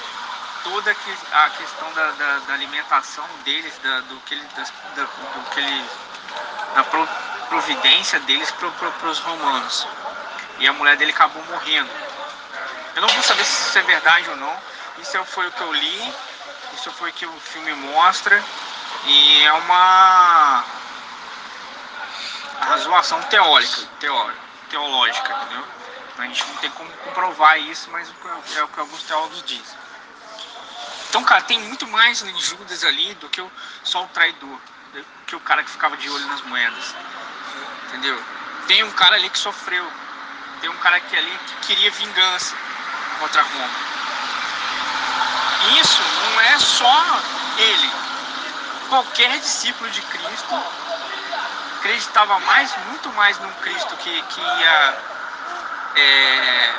toda 0.65 0.97
a 1.33 1.51
questão 1.51 1.93
da, 1.93 2.11
da, 2.12 2.39
da 2.39 2.55
alimentação 2.55 3.29
deles, 3.45 3.75
da, 3.83 4.01
do 4.01 4.19
que 4.21 4.33
ele, 4.33 4.49
da, 4.97 5.03
do 5.03 5.51
que 5.51 5.61
ele, 5.61 5.85
da 6.75 6.85
providência 7.51 8.19
deles 8.21 8.51
para 8.51 9.11
os 9.11 9.19
romanos. 9.19 9.87
E 10.59 10.67
a 10.67 10.73
mulher 10.73 10.97
dele 10.97 11.12
acabou 11.12 11.45
morrendo. 11.51 11.91
Eu 12.97 13.03
não 13.03 13.11
vou 13.11 13.23
saber 13.23 13.45
se 13.45 13.69
isso 13.69 13.79
é 13.79 13.83
verdade 13.83 14.31
ou 14.31 14.37
não. 14.39 14.57
Isso 15.03 15.23
foi 15.27 15.47
o 15.47 15.53
que 15.53 15.61
eu 15.61 15.73
li, 15.75 16.15
isso 16.75 16.91
foi 16.93 17.11
o 17.11 17.12
que 17.12 17.26
o 17.26 17.41
filme 17.41 17.73
mostra. 17.75 18.43
E 19.05 19.43
é 19.45 19.52
uma 19.52 20.64
razoação 22.61 23.21
teórica, 23.23 23.87
teórica 23.99 24.52
teológica, 24.73 25.33
entendeu? 25.35 25.64
A 26.19 26.23
gente 26.23 26.45
não 26.47 26.57
tem 26.57 26.71
como 26.71 26.91
comprovar 27.05 27.59
isso, 27.61 27.91
mas 27.91 28.11
é 28.57 28.62
o 28.62 28.69
que 28.69 28.81
alguns 28.81 29.02
teólogos 29.02 29.43
dizem. 29.45 29.79
Então, 31.09 31.23
cara, 31.25 31.43
tem 31.43 31.61
muito 31.61 31.87
mais 31.88 32.23
em 32.23 32.41
Judas 32.41 32.83
ali 32.85 33.14
do 33.14 33.29
que 33.29 33.45
só 33.85 34.05
o 34.05 34.09
traidor, 34.09 34.59
do 34.95 35.05
que 35.26 35.37
o 35.37 35.41
cara 35.41 35.62
que 35.62 35.71
ficava 35.71 35.97
de 35.97 36.09
olho 36.09 36.26
nas 36.26 36.41
moedas. 36.43 36.95
Entendeu? 37.88 38.23
Tem 38.67 38.83
um 38.83 38.91
cara 38.93 39.17
ali 39.17 39.29
que 39.29 39.38
sofreu, 39.38 39.87
tem 40.61 40.71
um 40.71 40.76
cara 40.79 40.97
aqui 40.97 41.17
ali 41.17 41.38
que 41.47 41.67
queria 41.67 41.91
vingança 41.91 42.57
contra 43.19 43.43
Roma. 43.43 43.92
Isso 45.81 46.02
não 46.02 46.40
é 46.40 46.59
só 46.59 47.21
ele. 47.59 47.92
Qualquer 48.88 49.38
discípulo 49.38 49.90
de 49.90 50.02
Cristo 50.02 50.62
acreditava 51.78 52.38
mais, 52.40 52.76
muito 52.87 53.09
mais 53.11 53.38
num 53.38 53.52
Cristo 53.54 53.97
que, 53.97 54.23
que 54.23 54.40
ia 54.40 54.99
é, 55.97 56.75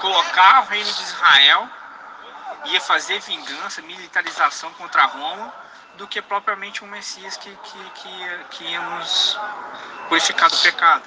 colocar 0.00 0.62
o 0.62 0.66
reino 0.66 0.92
de 0.92 1.02
Israel, 1.02 1.68
ia 2.66 2.80
fazer 2.80 3.20
vingança, 3.20 3.82
militarização 3.82 4.72
contra 4.74 5.04
Roma, 5.04 5.52
do 5.96 6.08
que 6.08 6.20
propriamente 6.20 6.82
um 6.82 6.88
Messias 6.88 7.36
que, 7.36 7.50
que, 7.50 7.90
que, 7.90 8.38
que 8.50 8.64
ia 8.64 8.80
nos 8.80 9.38
purificar 10.08 10.50
do 10.50 10.56
pecado. 10.58 11.04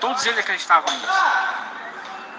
Todos 0.00 0.26
eles 0.26 0.38
acreditavam 0.38 0.92
nisso. 0.92 1.73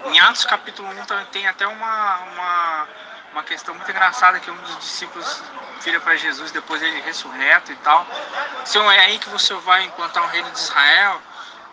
Em 0.06 0.20
Atos 0.20 0.44
capítulo 0.44 0.88
1 0.88 1.24
tem 1.32 1.48
até 1.48 1.66
uma, 1.66 2.16
uma, 2.18 2.88
uma 3.32 3.42
questão 3.42 3.74
muito 3.74 3.90
engraçada 3.90 4.38
que 4.38 4.48
um 4.48 4.56
dos 4.56 4.78
discípulos 4.78 5.42
vira 5.82 6.00
para 6.00 6.14
Jesus 6.16 6.52
depois 6.52 6.80
ele 6.80 7.00
ressurreto 7.00 7.72
e 7.72 7.76
tal. 7.76 8.06
Senhor, 8.64 8.90
é 8.92 9.00
aí 9.00 9.18
que 9.18 9.28
você 9.28 9.52
vai 9.54 9.82
implantar 9.82 10.22
o 10.22 10.28
reino 10.28 10.48
de 10.52 10.58
Israel? 10.58 11.20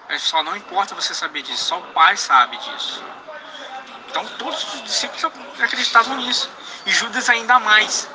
É 0.09 0.17
só 0.17 0.41
não 0.41 0.55
importa 0.57 0.95
você 0.95 1.13
saber 1.13 1.43
disso, 1.43 1.63
só 1.63 1.79
o 1.79 1.83
Pai 1.93 2.17
sabe 2.17 2.57
disso. 2.57 3.03
Então 4.09 4.25
todos 4.39 4.73
os 4.73 4.83
discípulos 4.83 5.25
acreditavam 5.61 6.17
nisso. 6.17 6.49
E 6.87 6.91
Judas 6.91 7.29
ainda 7.29 7.59
mais. 7.59 8.09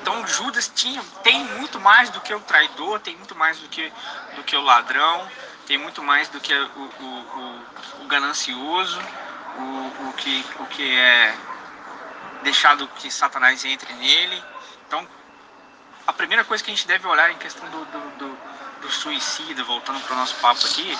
Então 0.00 0.26
Judas 0.28 0.70
tinha, 0.74 1.02
tem 1.24 1.44
muito 1.44 1.80
mais 1.80 2.08
do 2.10 2.20
que 2.20 2.32
o 2.32 2.40
traidor, 2.40 3.00
tem 3.00 3.16
muito 3.16 3.34
mais 3.34 3.58
do 3.58 3.68
que, 3.68 3.92
do 4.36 4.44
que 4.44 4.56
o 4.56 4.62
ladrão, 4.62 5.28
tem 5.70 5.78
muito 5.78 6.02
mais 6.02 6.28
do 6.28 6.40
que 6.40 6.52
o, 6.52 6.66
o, 6.66 7.04
o, 7.04 8.02
o 8.02 8.06
ganancioso, 8.08 9.00
o, 10.08 10.12
que, 10.14 10.44
o 10.58 10.66
que 10.66 10.96
é 10.96 11.32
deixado 12.42 12.88
que 12.88 13.08
Satanás 13.08 13.64
entre 13.64 13.92
nele. 13.94 14.44
Então, 14.88 15.06
a 16.08 16.12
primeira 16.12 16.42
coisa 16.42 16.64
que 16.64 16.72
a 16.72 16.74
gente 16.74 16.88
deve 16.88 17.06
olhar 17.06 17.30
em 17.30 17.38
questão 17.38 17.70
do, 17.70 17.84
do, 17.84 18.10
do, 18.18 18.38
do 18.80 18.90
suicídio, 18.90 19.64
voltando 19.64 20.00
para 20.00 20.14
o 20.14 20.16
nosso 20.16 20.34
papo 20.40 20.66
aqui, 20.66 20.98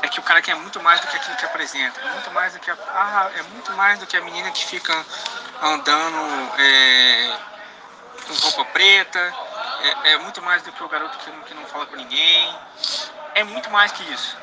é 0.00 0.08
que 0.08 0.20
o 0.20 0.22
cara 0.22 0.40
quer 0.40 0.56
muito 0.56 0.82
mais 0.82 1.02
do 1.02 1.06
que 1.08 1.16
aquilo 1.18 1.36
que 1.36 1.44
apresenta, 1.44 2.00
muito 2.00 2.30
mais 2.30 2.54
do 2.54 2.60
que 2.60 2.70
a, 2.70 2.76
ah, 2.94 3.30
é 3.36 3.42
muito 3.42 3.70
mais 3.74 3.98
do 3.98 4.06
que 4.06 4.16
a 4.16 4.22
menina 4.22 4.50
que 4.52 4.64
fica 4.64 5.04
andando 5.60 6.50
é, 6.58 7.38
com 8.26 8.32
roupa 8.36 8.64
preta, 8.72 9.34
é, 9.82 10.12
é, 10.12 10.18
muito 10.18 10.40
mais 10.42 10.62
do 10.62 10.72
que 10.72 10.82
o 10.82 10.88
garoto 10.88 11.18
que, 11.18 11.30
que 11.30 11.54
não 11.54 11.64
fala 11.66 11.86
com 11.86 11.96
ninguém, 11.96 12.58
é 13.34 13.44
muito 13.44 13.70
mais 13.70 13.92
que 13.92 14.02
isso. 14.12 14.36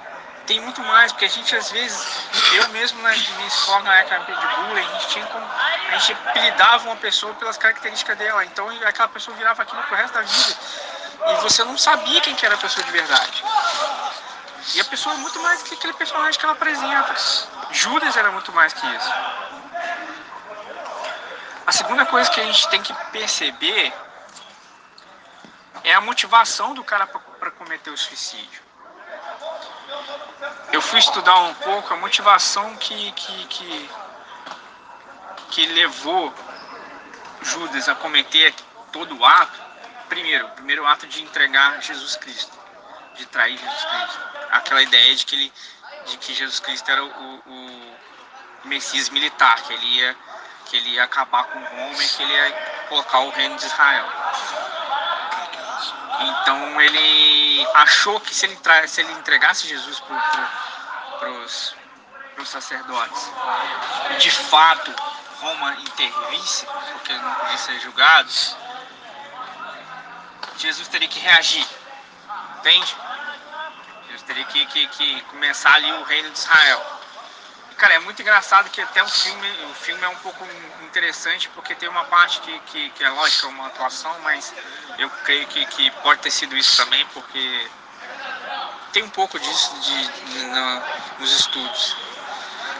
Tem 0.47 0.59
muito 0.59 0.81
mais, 0.81 1.11
porque 1.11 1.25
a 1.25 1.29
gente 1.29 1.55
às 1.55 1.71
vezes, 1.71 2.27
eu 2.53 2.67
mesmo 2.69 3.01
na 3.01 3.09
minha 3.11 3.47
escola, 3.47 3.83
na 3.83 3.95
época 3.95 4.33
de 4.33 4.47
bullying, 4.55 4.79
a 4.79 4.93
gente 4.93 5.07
tinha 5.07 5.25
como, 5.27 5.45
a 5.45 5.97
gente 5.97 6.13
apelidava 6.13 6.83
uma 6.85 6.95
pessoa 6.95 7.33
pelas 7.35 7.57
características 7.57 8.17
dela, 8.17 8.43
então 8.45 8.67
aquela 8.85 9.07
pessoa 9.09 9.37
virava 9.37 9.61
aquilo 9.61 9.81
pro 9.83 9.95
resto 9.95 10.13
da 10.13 10.21
vida. 10.21 10.55
E 11.27 11.33
você 11.41 11.63
não 11.63 11.77
sabia 11.77 12.19
quem 12.21 12.33
que 12.35 12.45
era 12.45 12.55
a 12.55 12.57
pessoa 12.57 12.83
de 12.83 12.91
verdade. 12.91 13.43
E 14.73 14.79
a 14.79 14.85
pessoa 14.85 15.15
é 15.15 15.17
muito 15.19 15.39
mais 15.41 15.61
do 15.61 15.69
que 15.69 15.75
aquele 15.75 15.93
personagem 15.93 16.39
que 16.39 16.45
ela 16.45 16.53
apresenta. 16.53 17.15
Judas 17.71 18.15
era 18.17 18.31
muito 18.31 18.51
mais 18.51 18.73
que 18.73 18.85
isso. 18.87 19.13
A 21.65 21.71
segunda 21.71 22.05
coisa 22.05 22.29
que 22.29 22.41
a 22.41 22.43
gente 22.43 22.67
tem 22.69 22.81
que 22.81 22.93
perceber 23.11 23.93
é 25.83 25.93
a 25.93 26.01
motivação 26.01 26.73
do 26.73 26.83
cara 26.83 27.07
para 27.07 27.51
cometer 27.51 27.89
o 27.89 27.97
suicídio. 27.97 28.61
Eu 30.71 30.81
fui 30.81 30.99
estudar 30.99 31.37
um 31.39 31.53
pouco 31.55 31.93
a 31.93 31.97
motivação 31.97 32.75
que, 32.77 33.11
que, 33.11 33.45
que, 33.47 33.89
que 35.49 35.65
levou 35.67 36.33
Judas 37.41 37.89
a 37.89 37.95
cometer 37.95 38.53
todo 38.91 39.17
o 39.17 39.25
ato. 39.25 39.59
Primeiro, 40.07 40.47
o 40.47 40.51
primeiro 40.51 40.85
ato 40.85 41.07
de 41.07 41.21
entregar 41.21 41.81
Jesus 41.81 42.15
Cristo. 42.15 42.57
de 43.15 43.25
trair 43.25 43.57
Jesus 43.57 43.85
Cristo. 43.85 44.19
Aquela 44.51 44.81
ideia 44.81 45.15
de 45.15 45.25
que, 45.25 45.35
ele, 45.35 45.53
de 46.05 46.17
que 46.17 46.33
Jesus 46.33 46.59
Cristo 46.59 46.89
era 46.89 47.03
o, 47.03 47.07
o 47.07 47.97
Messias 48.65 49.09
militar, 49.09 49.61
que 49.63 49.73
ele, 49.73 49.85
ia, 49.85 50.15
que 50.65 50.77
ele 50.77 50.89
ia 50.91 51.03
acabar 51.03 51.43
com 51.45 51.59
Roma 51.59 52.03
e 52.03 52.07
que 52.07 52.23
ele 52.23 52.33
ia 52.33 52.51
colocar 52.89 53.19
o 53.19 53.29
reino 53.29 53.55
de 53.57 53.65
Israel. 53.65 54.05
Então 56.51 56.81
ele 56.81 57.65
achou 57.75 58.19
que 58.19 58.35
se 58.35 58.45
ele, 58.45 58.59
se 58.85 58.99
ele 58.99 59.13
entregasse 59.13 59.69
Jesus 59.69 60.01
para 60.01 61.29
os 61.31 61.73
sacerdotes, 62.43 63.31
de 64.19 64.29
fato 64.29 64.93
Roma 65.39 65.77
intervisse, 65.79 66.65
porque 66.65 67.13
não 67.13 67.33
podia 67.35 67.57
ser 67.57 67.79
julgado, 67.79 68.29
Jesus 70.57 70.89
teria 70.89 71.07
que 71.07 71.19
reagir. 71.19 71.65
Entende? 72.57 72.97
Jesus 74.07 74.23
teria 74.23 74.43
que, 74.43 74.65
que, 74.65 74.87
que 74.87 75.21
começar 75.21 75.75
ali 75.75 75.89
o 75.93 76.03
reino 76.03 76.29
de 76.31 76.37
Israel. 76.37 77.00
Cara, 77.81 77.95
é 77.95 77.99
muito 77.99 78.21
engraçado 78.21 78.69
que 78.69 78.79
até 78.79 79.01
o 79.01 79.07
filme, 79.07 79.49
o 79.71 79.73
filme 79.73 80.03
é 80.03 80.07
um 80.07 80.15
pouco 80.17 80.47
interessante 80.83 81.49
porque 81.49 81.73
tem 81.73 81.89
uma 81.89 82.05
parte 82.05 82.39
que, 82.41 82.59
que, 82.59 82.89
que 82.91 83.03
é 83.03 83.09
lógico, 83.09 83.47
é 83.47 83.49
uma 83.49 83.65
atuação, 83.65 84.15
mas 84.19 84.53
eu 84.99 85.09
creio 85.25 85.47
que, 85.47 85.65
que 85.65 85.89
pode 86.03 86.21
ter 86.21 86.29
sido 86.29 86.55
isso 86.55 86.77
também, 86.77 87.03
porque 87.07 87.71
tem 88.93 89.01
um 89.01 89.09
pouco 89.09 89.39
disso 89.39 89.73
de, 89.79 90.07
de 90.07 90.45
na, 90.45 90.83
nos 91.17 91.31
estudos. 91.31 91.97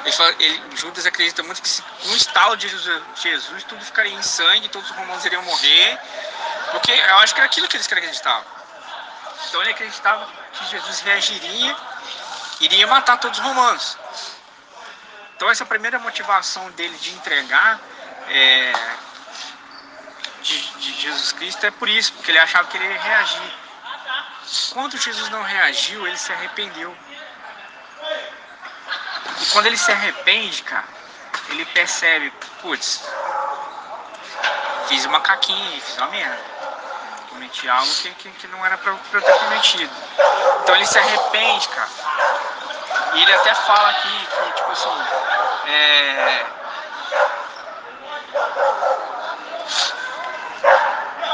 Ele 0.04 0.12
fala, 0.12 0.36
ele, 0.38 0.62
Judas 0.76 1.04
acredita 1.08 1.42
muito 1.42 1.64
que 1.64 1.70
se, 1.70 1.82
com 1.82 2.10
o 2.10 2.16
estalo 2.16 2.56
de 2.56 2.70
Jesus 2.70 3.64
tudo 3.64 3.84
ficaria 3.84 4.14
em 4.14 4.22
sangue, 4.22 4.70
todos 4.70 4.88
os 4.88 4.96
romanos 4.96 5.26
iriam 5.26 5.42
morrer, 5.42 6.00
porque 6.74 6.92
eu 6.92 7.18
acho 7.18 7.34
que 7.34 7.40
era 7.40 7.48
aquilo 7.48 7.68
que 7.68 7.76
eles 7.76 7.88
acreditavam. 7.88 8.46
Então 9.50 9.62
ele 9.62 9.72
acreditava 9.72 10.30
que 10.54 10.66
Jesus 10.70 11.00
reagiria, 11.00 11.76
iria 12.60 12.86
matar 12.86 13.18
todos 13.18 13.40
os 13.40 13.44
romanos. 13.44 13.98
Então 15.42 15.50
essa 15.50 15.66
primeira 15.66 15.98
motivação 15.98 16.70
dele 16.74 16.96
de 17.00 17.16
entregar 17.16 17.80
é, 18.30 18.74
de, 20.44 20.60
de, 20.78 21.02
Jesus 21.02 21.32
Cristo 21.32 21.66
é 21.66 21.72
por 21.72 21.90
isso, 21.90 22.14
porque 22.14 22.30
ele 22.30 22.38
achava 22.38 22.68
que 22.68 22.78
ele 22.78 22.86
ia 22.86 23.02
reagir. 23.02 23.54
Quando 24.72 24.96
Jesus 25.00 25.30
não 25.30 25.42
reagiu, 25.42 26.06
ele 26.06 26.16
se 26.16 26.32
arrependeu. 26.32 26.96
E 29.40 29.46
quando 29.48 29.66
ele 29.66 29.78
se 29.78 29.92
arrepende, 29.92 30.62
cara, 30.62 30.88
ele 31.50 31.66
percebe, 31.66 32.32
putz, 32.62 33.04
fiz 34.90 35.06
uma 35.06 35.22
caquinha, 35.22 35.82
fiz 35.82 35.98
uma 35.98 36.08
merda 36.10 36.52
cometi 37.30 37.68
algo 37.68 37.92
que, 37.96 38.12
que, 38.12 38.30
que 38.30 38.48
não 38.50 38.64
era 38.64 38.78
pra 38.78 38.92
eu 38.92 39.22
ter 39.24 39.40
cometido. 39.40 39.92
Então 40.62 40.76
ele 40.76 40.86
se 40.86 41.00
arrepende, 41.00 41.68
cara. 41.70 41.90
E 43.14 43.22
ele 43.22 43.34
até 43.34 43.54
fala 43.54 43.90
aqui 43.90 44.28
que, 44.28 44.52
tipo 44.54 44.72
assim, 44.72 45.06
é. 45.68 46.46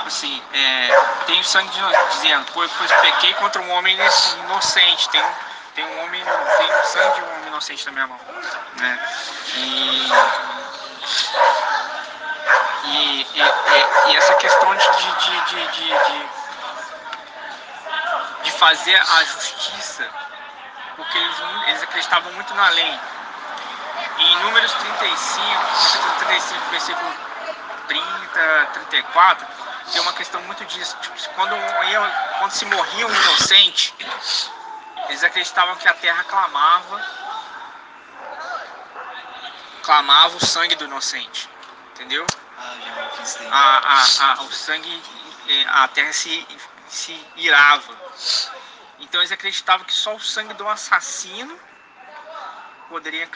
Assim, 0.05 0.43
é, 0.53 0.99
tem 1.25 1.43
sangue 1.43 1.69
dizendo, 2.11 2.45
pois, 2.53 2.71
pois 2.77 2.91
pequei 2.91 3.33
contra 3.35 3.61
um 3.61 3.71
homem 3.71 3.97
inocente, 4.45 5.09
tem, 5.09 5.21
tem 5.75 5.85
um 5.85 6.03
homem, 6.05 6.23
tem 6.23 6.83
sangue 6.85 7.15
de 7.15 7.21
um 7.21 7.35
homem 7.35 7.47
inocente 7.47 7.85
na 7.87 7.91
minha 7.91 8.07
mão. 8.07 8.19
Né? 8.77 8.99
E 9.55 10.07
e, 12.83 13.27
e, 13.33 14.11
e, 14.11 14.15
essa 14.15 14.33
questão 14.35 14.75
de, 14.75 14.89
de, 14.91 15.11
de, 15.45 15.67
de, 15.71 16.29
de 18.43 18.51
fazer 18.51 18.95
a 18.95 19.23
justiça, 19.25 20.09
porque 20.97 21.17
eles, 21.17 21.37
eles 21.67 21.83
acreditavam 21.83 22.33
muito 22.33 22.53
na 22.55 22.69
lei. 22.69 22.99
E 24.17 24.23
em 24.23 24.43
Números 24.43 24.71
35, 24.73 26.25
35, 26.25 26.69
versículo 26.71 27.13
30, 27.87 28.65
34, 28.73 29.47
tem 29.93 30.01
uma 30.01 30.13
questão 30.13 30.41
muito 30.41 30.65
disso. 30.65 30.97
Tipo, 31.01 31.15
quando, 31.35 31.55
quando 32.39 32.51
se 32.51 32.65
morria 32.65 33.07
um 33.07 33.13
inocente, 33.13 33.95
eles 35.07 35.23
acreditavam 35.23 35.75
que 35.77 35.87
a 35.87 35.93
terra 35.93 36.23
clamava, 36.25 37.01
clamava 39.83 40.35
o 40.35 40.45
sangue 40.45 40.75
do 40.75 40.85
inocente. 40.85 41.49
Entendeu? 41.93 42.25
a, 43.51 43.77
a, 43.77 44.33
a, 44.33 44.43
o 44.43 44.51
sangue, 44.51 45.03
é, 45.47 45.65
a 45.67 45.87
terra 45.87 46.13
se, 46.13 46.45
se 46.87 47.27
irava. 47.35 47.95
Então 48.99 49.21
eles 49.21 49.31
acreditavam 49.31 49.85
que 49.85 49.93
só 49.93 50.15
o 50.15 50.19
sangue 50.19 50.53
do 50.55 50.67
assassino 50.67 51.57
poderia, 52.89 53.29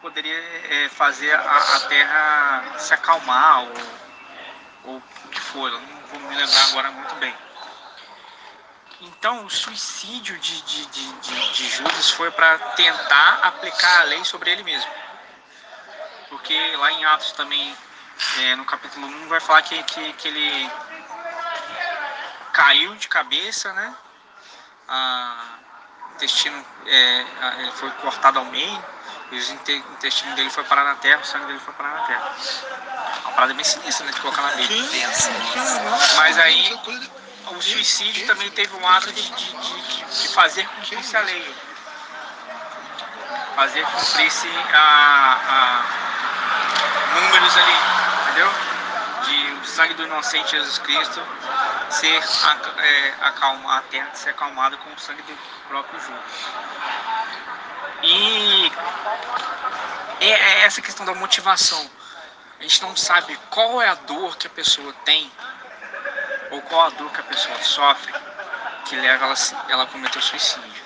poderia 0.00 0.36
é, 0.36 0.88
fazer 0.88 1.32
a, 1.34 1.76
a, 1.76 1.80
terra 1.80 2.78
se 2.78 2.94
acalmar 2.94 3.62
ou, 3.62 3.72
ou 4.84 4.96
o 4.96 5.28
que 5.28 5.40
for. 5.40 5.70
Eu 5.70 5.80
não 5.80 6.00
vou 6.06 6.20
me 6.20 6.34
lembrar 6.36 6.64
agora 6.68 6.90
muito 6.90 7.14
bem. 7.16 7.34
Então 9.00 9.46
o 9.46 9.50
suicídio 9.50 10.38
de, 10.38 10.62
de, 10.62 10.86
de, 10.86 11.12
de, 11.12 11.52
de 11.52 11.68
Judas 11.70 12.10
foi 12.10 12.30
para 12.30 12.58
tentar 12.74 13.40
aplicar 13.42 14.00
a 14.00 14.04
lei 14.04 14.24
sobre 14.24 14.50
ele 14.50 14.62
mesmo. 14.62 14.90
Porque 16.28 16.76
lá 16.76 16.92
em 16.92 17.04
Atos 17.06 17.32
também 17.32 17.76
é, 18.38 18.54
no 18.54 18.64
capítulo 18.64 19.06
1 19.06 19.28
vai 19.28 19.40
falar 19.40 19.62
que, 19.62 19.82
que, 19.84 20.12
que 20.12 20.28
ele 20.28 20.70
caiu 22.52 22.94
de 22.96 23.08
cabeça, 23.08 23.72
né? 23.72 23.96
A, 24.90 25.44
o 26.10 26.14
intestino 26.16 26.64
é, 26.86 27.24
ele 27.58 27.72
foi 27.72 27.90
cortado 28.02 28.38
ao 28.38 28.44
meio, 28.46 28.84
e 29.30 29.38
o 29.38 29.52
intestino 29.92 30.34
dele 30.34 30.50
foi 30.50 30.64
parar 30.64 30.84
na 30.84 30.96
terra, 30.96 31.20
o 31.20 31.24
sangue 31.24 31.46
dele 31.46 31.60
foi 31.60 31.72
parar 31.74 31.94
na 31.94 32.02
terra. 32.02 32.32
Uma 33.22 33.32
parada 33.32 33.54
bem 33.54 33.64
sinistra, 33.64 34.04
né? 34.04 34.12
De 34.12 34.20
colocar 34.20 34.42
na 34.42 34.50
Bíblia. 34.56 35.08
Mas 36.16 36.36
aí 36.38 36.78
o 37.46 37.62
suicídio 37.62 38.26
também 38.26 38.50
teve 38.50 38.74
um 38.76 38.88
ato 38.88 39.12
de, 39.12 39.22
de, 39.22 39.56
de, 39.56 40.04
de 40.04 40.28
fazer 40.28 40.66
cumprir-se 40.68 41.16
a 41.16 41.20
lei. 41.20 41.54
Fazer 43.54 43.86
cumprir-se 43.86 44.48
a, 44.74 45.38
a 45.48 47.20
números 47.20 47.56
ali 47.56 48.00
entendeu? 48.30 48.50
De 49.24 49.52
o 49.52 49.64
sangue 49.66 49.94
do 49.94 50.04
inocente 50.04 50.50
Jesus 50.52 50.78
Cristo 50.78 51.20
ser 51.90 52.22
é, 52.78 53.14
acalmar, 53.20 53.78
a 53.78 53.82
terra 53.82 54.14
ser 54.14 54.30
acalmada 54.30 54.76
com 54.76 54.92
o 54.92 54.98
sangue 54.98 55.22
do 55.22 55.36
próprio 55.68 56.00
Judas. 56.00 56.20
E 58.02 58.72
é, 60.20 60.30
é 60.30 60.60
essa 60.64 60.80
questão 60.80 61.04
da 61.04 61.14
motivação. 61.14 61.90
A 62.58 62.62
gente 62.62 62.82
não 62.82 62.94
sabe 62.96 63.38
qual 63.50 63.80
é 63.80 63.88
a 63.88 63.94
dor 63.94 64.36
que 64.36 64.46
a 64.46 64.50
pessoa 64.50 64.92
tem 65.04 65.30
ou 66.50 66.60
qual 66.62 66.86
a 66.86 66.90
dor 66.90 67.10
que 67.10 67.20
a 67.20 67.24
pessoa 67.24 67.56
sofre 67.62 68.12
que 68.86 68.96
leva 68.96 69.24
ela, 69.24 69.34
ela 69.68 69.84
a 69.84 69.86
cometer 69.86 70.20
suicídio. 70.20 70.82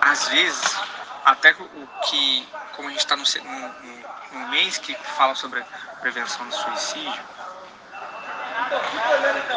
Às 0.00 0.28
vezes, 0.28 0.76
até 1.24 1.52
o 1.52 1.88
que, 2.08 2.48
como 2.74 2.88
a 2.88 2.90
gente 2.90 3.00
está 3.00 3.16
no, 3.16 3.24
no, 3.24 4.38
no, 4.40 4.48
mês 4.48 4.78
que 4.78 4.94
fala 4.94 5.34
sobre 5.34 5.60
a 5.60 5.96
prevenção 6.00 6.46
do 6.46 6.54
suicídio, 6.54 7.24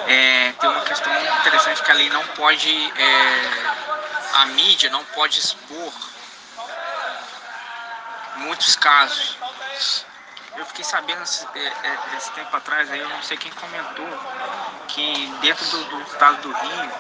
é, 0.08 0.54
tem 0.60 0.70
uma 0.70 0.82
questão 0.82 1.12
muito 1.14 1.34
interessante 1.40 1.84
que 1.84 1.92
a 1.92 1.94
lei 1.94 2.10
não 2.10 2.26
pode, 2.28 2.94
é, 2.98 4.42
a 4.42 4.46
mídia 4.48 4.90
não 4.90 5.04
pode 5.06 5.40
expor 5.40 5.94
muitos 8.38 8.76
casos. 8.76 9.38
Eu 10.58 10.66
fiquei 10.66 10.84
sabendo 10.84 11.24
esse, 11.24 11.48
é, 11.56 11.60
é, 11.60 11.98
esse 12.18 12.32
tempo 12.32 12.56
atrás, 12.56 12.92
aí 12.92 13.00
eu 13.00 13.10
não 13.10 13.22
sei 13.24 13.38
quem 13.38 13.52
comentou, 13.52 14.08
que 14.88 15.28
dentro 15.42 15.66
do, 15.66 15.84
do 15.86 16.02
estado 16.02 16.42
do 16.42 16.52
Rio, 16.52 16.92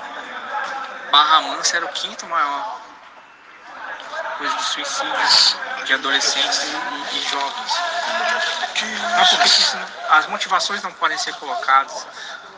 Barra 1.11 1.41
Mansa 1.41 1.77
era 1.77 1.85
o 1.85 1.89
quinto 1.89 2.25
maior 2.27 2.88
coisa 4.39 4.55
de 4.55 4.63
suicídios 4.63 5.57
de 5.85 5.93
adolescentes 5.93 6.63
e, 6.63 7.17
e 7.17 7.29
jovens. 7.29 7.71
Mas 9.17 9.29
porque 9.29 9.49
as 10.09 10.27
motivações 10.27 10.81
não 10.81 10.93
podem 10.93 11.17
ser 11.17 11.33
colocadas, 11.35 12.07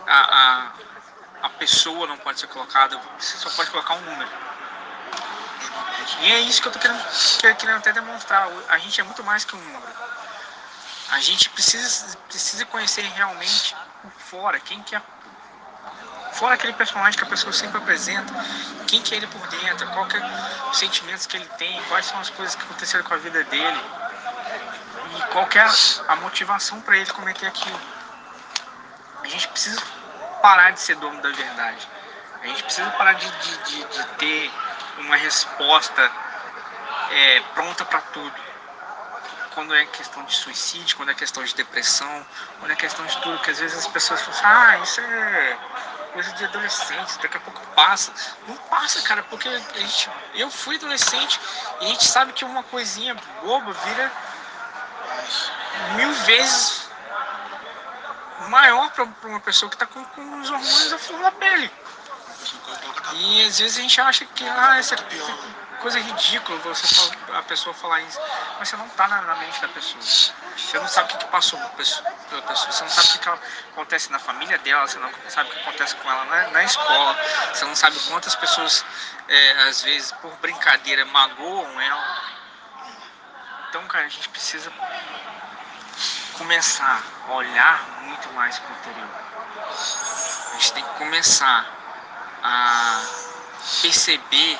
a, 0.07 0.13
a, 0.13 0.71
a 1.41 1.49
pessoa 1.49 2.05
não 2.05 2.17
pode 2.17 2.39
ser 2.39 2.47
colocada, 2.47 2.99
você 3.17 3.35
só 3.37 3.49
pode 3.49 3.71
colocar 3.71 3.95
um 3.95 4.01
número. 4.01 4.29
E 6.21 6.31
é 6.31 6.39
isso 6.41 6.61
que 6.61 6.67
eu 6.67 6.71
estou 6.71 6.81
querendo, 6.81 7.57
querendo 7.57 7.77
até 7.77 7.91
demonstrar. 7.93 8.47
A 8.69 8.77
gente 8.77 9.01
é 9.01 9.03
muito 9.03 9.23
mais 9.23 9.43
que 9.43 9.55
um 9.55 9.59
número. 9.59 9.93
A 11.09 11.19
gente 11.19 11.49
precisa, 11.49 12.15
precisa 12.27 12.63
conhecer 12.65 13.01
realmente 13.01 13.75
por 14.01 14.11
fora 14.11 14.59
quem 14.59 14.83
que 14.83 14.95
é 14.95 15.01
fora 16.33 16.55
aquele 16.55 16.73
personagem 16.73 17.17
que 17.17 17.23
a 17.23 17.27
pessoa 17.27 17.53
sempre 17.53 17.77
apresenta, 17.77 18.33
quem 18.87 19.01
que 19.01 19.13
é 19.13 19.17
ele 19.17 19.27
por 19.27 19.45
dentro, 19.47 19.87
qual 19.87 20.05
que 20.07 20.17
é 20.17 20.21
os 20.69 20.77
sentimentos 20.77 21.25
que 21.25 21.37
ele 21.37 21.47
tem, 21.57 21.81
quais 21.83 22.05
são 22.05 22.19
as 22.19 22.29
coisas 22.29 22.55
que 22.55 22.63
aconteceram 22.63 23.03
com 23.03 23.13
a 23.13 23.17
vida 23.17 23.43
dele 23.45 23.81
e 25.17 25.21
qual 25.31 25.45
que 25.47 25.59
é 25.59 25.65
a 26.07 26.15
motivação 26.17 26.81
para 26.81 26.97
ele 26.97 27.11
cometer 27.11 27.47
aquilo. 27.47 27.79
A 29.23 29.27
gente 29.27 29.47
precisa 29.49 29.81
parar 30.41 30.71
de 30.71 30.79
ser 30.79 30.95
dono 30.95 31.21
da 31.21 31.29
verdade. 31.29 31.87
A 32.41 32.47
gente 32.47 32.63
precisa 32.63 32.89
parar 32.91 33.13
de, 33.13 33.29
de, 33.29 33.57
de, 33.63 33.85
de 33.85 34.05
ter 34.17 34.51
uma 34.97 35.15
resposta 35.15 36.11
é, 37.11 37.39
pronta 37.53 37.85
para 37.85 38.01
tudo. 38.01 38.51
Quando 39.53 39.75
é 39.75 39.85
questão 39.85 40.23
de 40.23 40.33
suicídio, 40.33 40.95
quando 40.95 41.09
é 41.11 41.13
questão 41.13 41.43
de 41.43 41.53
depressão, 41.53 42.25
quando 42.59 42.71
é 42.71 42.75
questão 42.75 43.05
de 43.05 43.21
tudo, 43.21 43.37
que 43.39 43.51
às 43.51 43.59
vezes 43.59 43.77
as 43.77 43.87
pessoas 43.87 44.21
falam 44.21 44.37
assim, 44.37 44.45
ah, 44.45 44.83
isso 44.83 45.01
é 45.01 45.57
coisa 46.13 46.31
de 46.33 46.45
adolescente, 46.45 47.19
daqui 47.21 47.37
a 47.37 47.39
pouco 47.39 47.59
passa. 47.75 48.13
Não 48.47 48.55
passa, 48.55 49.01
cara, 49.01 49.23
porque 49.23 49.47
a 49.47 49.79
gente, 49.79 50.09
eu 50.35 50.49
fui 50.49 50.75
adolescente 50.75 51.39
e 51.81 51.85
a 51.85 51.87
gente 51.87 52.05
sabe 52.05 52.33
que 52.33 52.45
uma 52.45 52.63
coisinha 52.63 53.15
boba 53.41 53.73
vira 53.73 54.11
mil 55.95 56.11
vezes 56.25 56.89
maior 58.49 58.91
para 58.91 59.07
uma 59.23 59.39
pessoa 59.39 59.69
que 59.69 59.75
está 59.75 59.85
com, 59.85 60.03
com 60.03 60.41
os 60.41 60.49
hormônios 60.49 60.93
a 60.93 60.97
flor 60.97 61.21
da 61.21 61.31
pele. 61.31 61.71
E 63.13 63.45
às 63.45 63.59
vezes 63.59 63.77
a 63.77 63.81
gente 63.81 64.01
acha 64.01 64.25
que 64.25 64.47
ah, 64.47 64.77
essa, 64.77 64.95
essa 64.95 65.37
coisa 65.81 65.99
ridícula 65.99 66.57
você 66.59 67.11
a 67.33 67.41
pessoa 67.43 67.73
falar 67.73 68.01
isso, 68.01 68.19
mas 68.59 68.69
você 68.69 68.77
não 68.77 68.85
está 68.85 69.07
na, 69.07 69.21
na, 69.21 69.35
mente 69.35 69.59
da 69.59 69.67
pessoa. 69.69 70.01
Você 70.01 70.79
não 70.79 70.87
sabe 70.87 71.13
o 71.13 71.17
que, 71.17 71.25
que 71.25 71.31
passou 71.31 71.59
pela 71.59 71.69
pessoa, 71.71 72.71
você 72.71 72.83
não 72.83 72.89
sabe 72.89 73.07
o 73.07 73.11
que, 73.11 73.19
que 73.19 73.29
acontece 73.71 74.11
na 74.11 74.19
família 74.19 74.57
dela, 74.59 74.87
você 74.87 74.99
não 74.99 75.11
sabe 75.27 75.49
o 75.49 75.53
que 75.53 75.59
acontece 75.59 75.95
com 75.95 76.09
ela 76.09 76.25
na, 76.25 76.47
na 76.49 76.63
escola, 76.63 77.17
você 77.53 77.65
não 77.65 77.75
sabe 77.75 77.99
quantas 78.07 78.35
pessoas, 78.35 78.85
é, 79.27 79.51
às 79.67 79.81
vezes, 79.81 80.11
por 80.13 80.31
brincadeira, 80.37 81.03
magoam 81.05 81.81
ela. 81.81 82.21
Então, 83.69 83.85
cara, 83.87 84.05
a 84.05 84.09
gente 84.09 84.29
precisa 84.29 84.71
começar 86.37 87.01
a 87.27 87.31
olhar 87.33 87.81
muito 88.01 88.31
mais 88.33 88.59
para 88.59 88.71
o 88.71 88.77
interior. 88.77 89.09
A 90.49 90.53
gente 90.53 90.73
tem 90.73 90.83
que 90.83 90.93
começar 90.97 91.65
a 92.43 93.01
perceber 93.81 94.59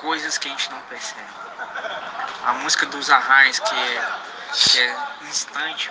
coisas 0.00 0.38
que 0.38 0.48
a 0.48 0.50
gente 0.50 0.70
não 0.70 0.80
percebe. 0.82 1.28
A 2.44 2.52
música 2.54 2.86
dos 2.86 3.10
Arrais, 3.10 3.58
que 3.58 3.74
é, 3.74 4.12
que 4.52 4.80
é 4.80 4.96
instante, 5.22 5.90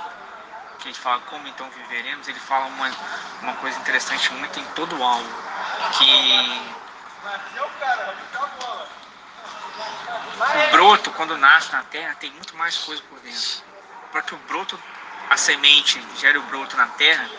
que 0.80 0.88
a 0.88 0.92
gente 0.92 1.00
fala 1.00 1.22
como 1.22 1.48
então 1.48 1.70
viveremos, 1.70 2.28
ele 2.28 2.40
fala 2.40 2.66
uma, 2.66 2.92
uma 3.42 3.54
coisa 3.56 3.78
interessante 3.80 4.34
muito 4.34 4.60
em 4.60 4.66
todo 4.76 4.98
o 4.98 5.04
álbum, 5.04 5.30
que 5.98 6.80
o 10.68 10.72
broto, 10.72 11.12
quando 11.12 11.38
nasce 11.38 11.72
na 11.72 11.84
terra, 11.84 12.16
tem 12.16 12.32
muito 12.32 12.56
mais 12.56 12.78
coisa 12.78 13.02
por 13.04 13.20
dentro. 13.20 13.70
O 14.34 14.38
broto, 14.48 14.82
a 15.30 15.38
semente, 15.38 16.04
gere 16.18 16.38
o 16.38 16.42
broto 16.44 16.76
na 16.76 16.88
terra, 16.88 17.30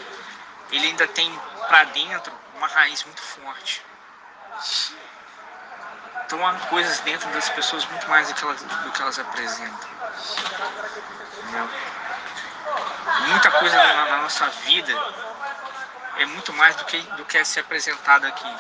ele 0.70 0.86
ainda 0.86 1.08
tem 1.08 1.30
para 1.68 1.84
dentro 1.84 2.32
uma 2.54 2.68
raiz 2.68 3.02
muito 3.04 3.20
forte. 3.20 3.84
Então 6.24 6.46
há 6.46 6.54
coisas 6.68 7.00
dentro 7.00 7.28
das 7.30 7.48
pessoas 7.48 7.84
muito 7.86 8.08
mais 8.08 8.28
do 8.28 8.34
que 8.34 8.44
elas, 8.44 8.62
do 8.62 8.92
que 8.92 9.02
elas 9.02 9.18
apresentam. 9.18 9.88
Entendeu? 11.38 11.68
Muita 13.28 13.50
coisa 13.50 13.76
na, 13.76 14.04
na, 14.06 14.16
nossa 14.18 14.46
vida 14.64 14.92
é 16.18 16.26
muito 16.26 16.52
mais 16.52 16.76
do 16.76 16.84
que, 16.84 16.98
do 17.16 17.24
que 17.24 17.38
é 17.38 17.44
se 17.44 17.58
apresentado 17.58 18.26
aqui. 18.26 18.56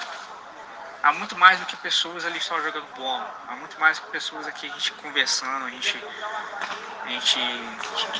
Há 1.02 1.12
muito 1.12 1.36
mais 1.36 1.58
do 1.58 1.66
que 1.66 1.76
pessoas 1.76 2.24
ali 2.26 2.40
só 2.40 2.60
jogando 2.60 2.86
bola. 2.94 3.34
Há 3.48 3.56
muito 3.56 3.78
mais 3.80 3.98
do 3.98 4.06
que 4.06 4.12
pessoas 4.12 4.46
aqui 4.46 4.66
a 4.66 4.70
gente 4.70 4.92
conversando, 4.92 5.64
a 5.64 5.70
gente, 5.70 6.04
a 7.04 7.08
gente 7.08 7.38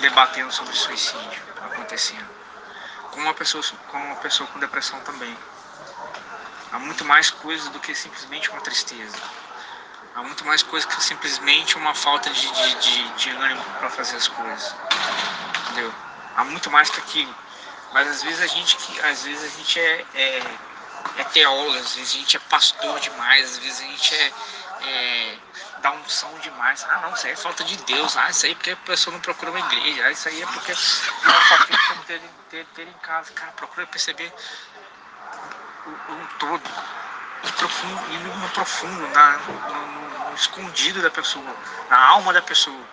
debatendo 0.01 0.53
sobre 0.53 0.75
suicídio 0.75 1.43
acontecendo. 1.61 2.29
Com 3.11 3.21
uma 3.21 3.35
pessoa 3.35 3.63
com, 3.89 3.99
uma 3.99 4.17
pessoa 4.17 4.49
com 4.49 4.59
depressão 4.59 4.99
também. 5.01 5.37
Há 6.73 6.79
muito 6.79 7.05
mais 7.05 7.31
coisas 7.31 7.69
do 7.71 7.81
que 7.81 7.95
simplesmente 7.95 8.49
uma 8.51 8.61
tristeza. 8.61 9.17
Há 10.15 10.23
muito 10.23 10.45
mais 10.45 10.63
coisa 10.63 10.87
que 10.87 11.03
simplesmente 11.03 11.77
uma 11.77 11.95
falta 11.95 12.31
de, 12.31 12.53
de, 12.53 12.75
de, 12.75 13.09
de 13.15 13.31
ânimo 13.31 13.63
para 13.79 13.91
fazer 13.91 14.17
as 14.17 14.29
coisas. 14.29 14.75
Entendeu? 15.63 15.93
Há 16.37 16.45
muito 16.45 16.71
mais 16.71 16.91
que 16.91 17.01
aquilo. 17.01 17.35
Mas 17.93 18.09
às 18.09 18.23
vezes 18.23 18.41
a 18.41 18.47
gente, 18.47 18.77
às 19.03 19.25
vezes 19.25 19.53
a 19.53 19.57
gente 19.57 19.81
é, 19.81 20.05
é, 20.15 20.43
é 21.19 21.25
teólogo, 21.25 21.77
às 21.79 21.95
vezes 21.95 22.15
a 22.15 22.19
gente 22.19 22.37
é 22.37 22.41
pastor 22.41 23.01
demais, 23.01 23.51
às 23.51 23.59
vezes 23.59 23.81
a 23.81 23.85
gente 23.85 24.15
é, 24.15 24.33
é 24.83 25.39
dá 25.81 25.91
unção 25.93 26.33
demais. 26.39 26.85
Ah 26.89 27.01
não, 27.01 27.15
isso 27.15 27.27
aí 27.27 27.33
é 27.33 27.37
falta 27.37 27.65
de 27.65 27.77
Deus. 27.79 28.17
Ah, 28.17 28.31
isso 28.31 28.47
aí 28.47 28.53
é 28.53 28.55
porque 28.55 28.71
a 28.71 28.77
pessoa 28.77 29.13
não 29.13 29.21
procura 29.21 29.51
uma 29.51 29.61
igreja. 29.61 30.05
Ah, 30.05 30.13
isso 30.13 30.29
aí 30.29 30.43
é 30.43 30.47
porque 30.47 30.73
ela 30.73 30.81
só 31.49 31.57
fica 31.67 31.95
ter, 32.07 32.23
ter, 32.51 32.67
ter 32.75 32.89
em 32.89 32.93
casa. 33.03 33.33
Cara, 33.33 33.53
procura 33.53 33.87
perceber 33.87 34.33
um 36.13 36.27
todo, 36.39 36.63
ir, 37.45 37.53
profundo, 37.53 38.13
ir 38.13 38.19
no 38.19 38.49
profundo, 38.51 39.09
na, 39.09 39.33
no, 39.39 40.31
no, 40.31 40.35
escondido 40.35 41.03
da 41.03 41.11
pessoa, 41.11 41.57
na 41.89 41.99
alma 42.09 42.33
da 42.33 42.43
pessoa. 42.43 42.85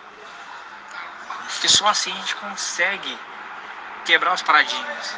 Porque 1.47 1.69
só 1.69 1.87
assim 1.87 2.11
a 2.11 2.15
gente 2.15 2.35
consegue 2.35 3.19
quebrar 4.05 4.33
os 4.33 4.41
paradigmas. 4.41 5.15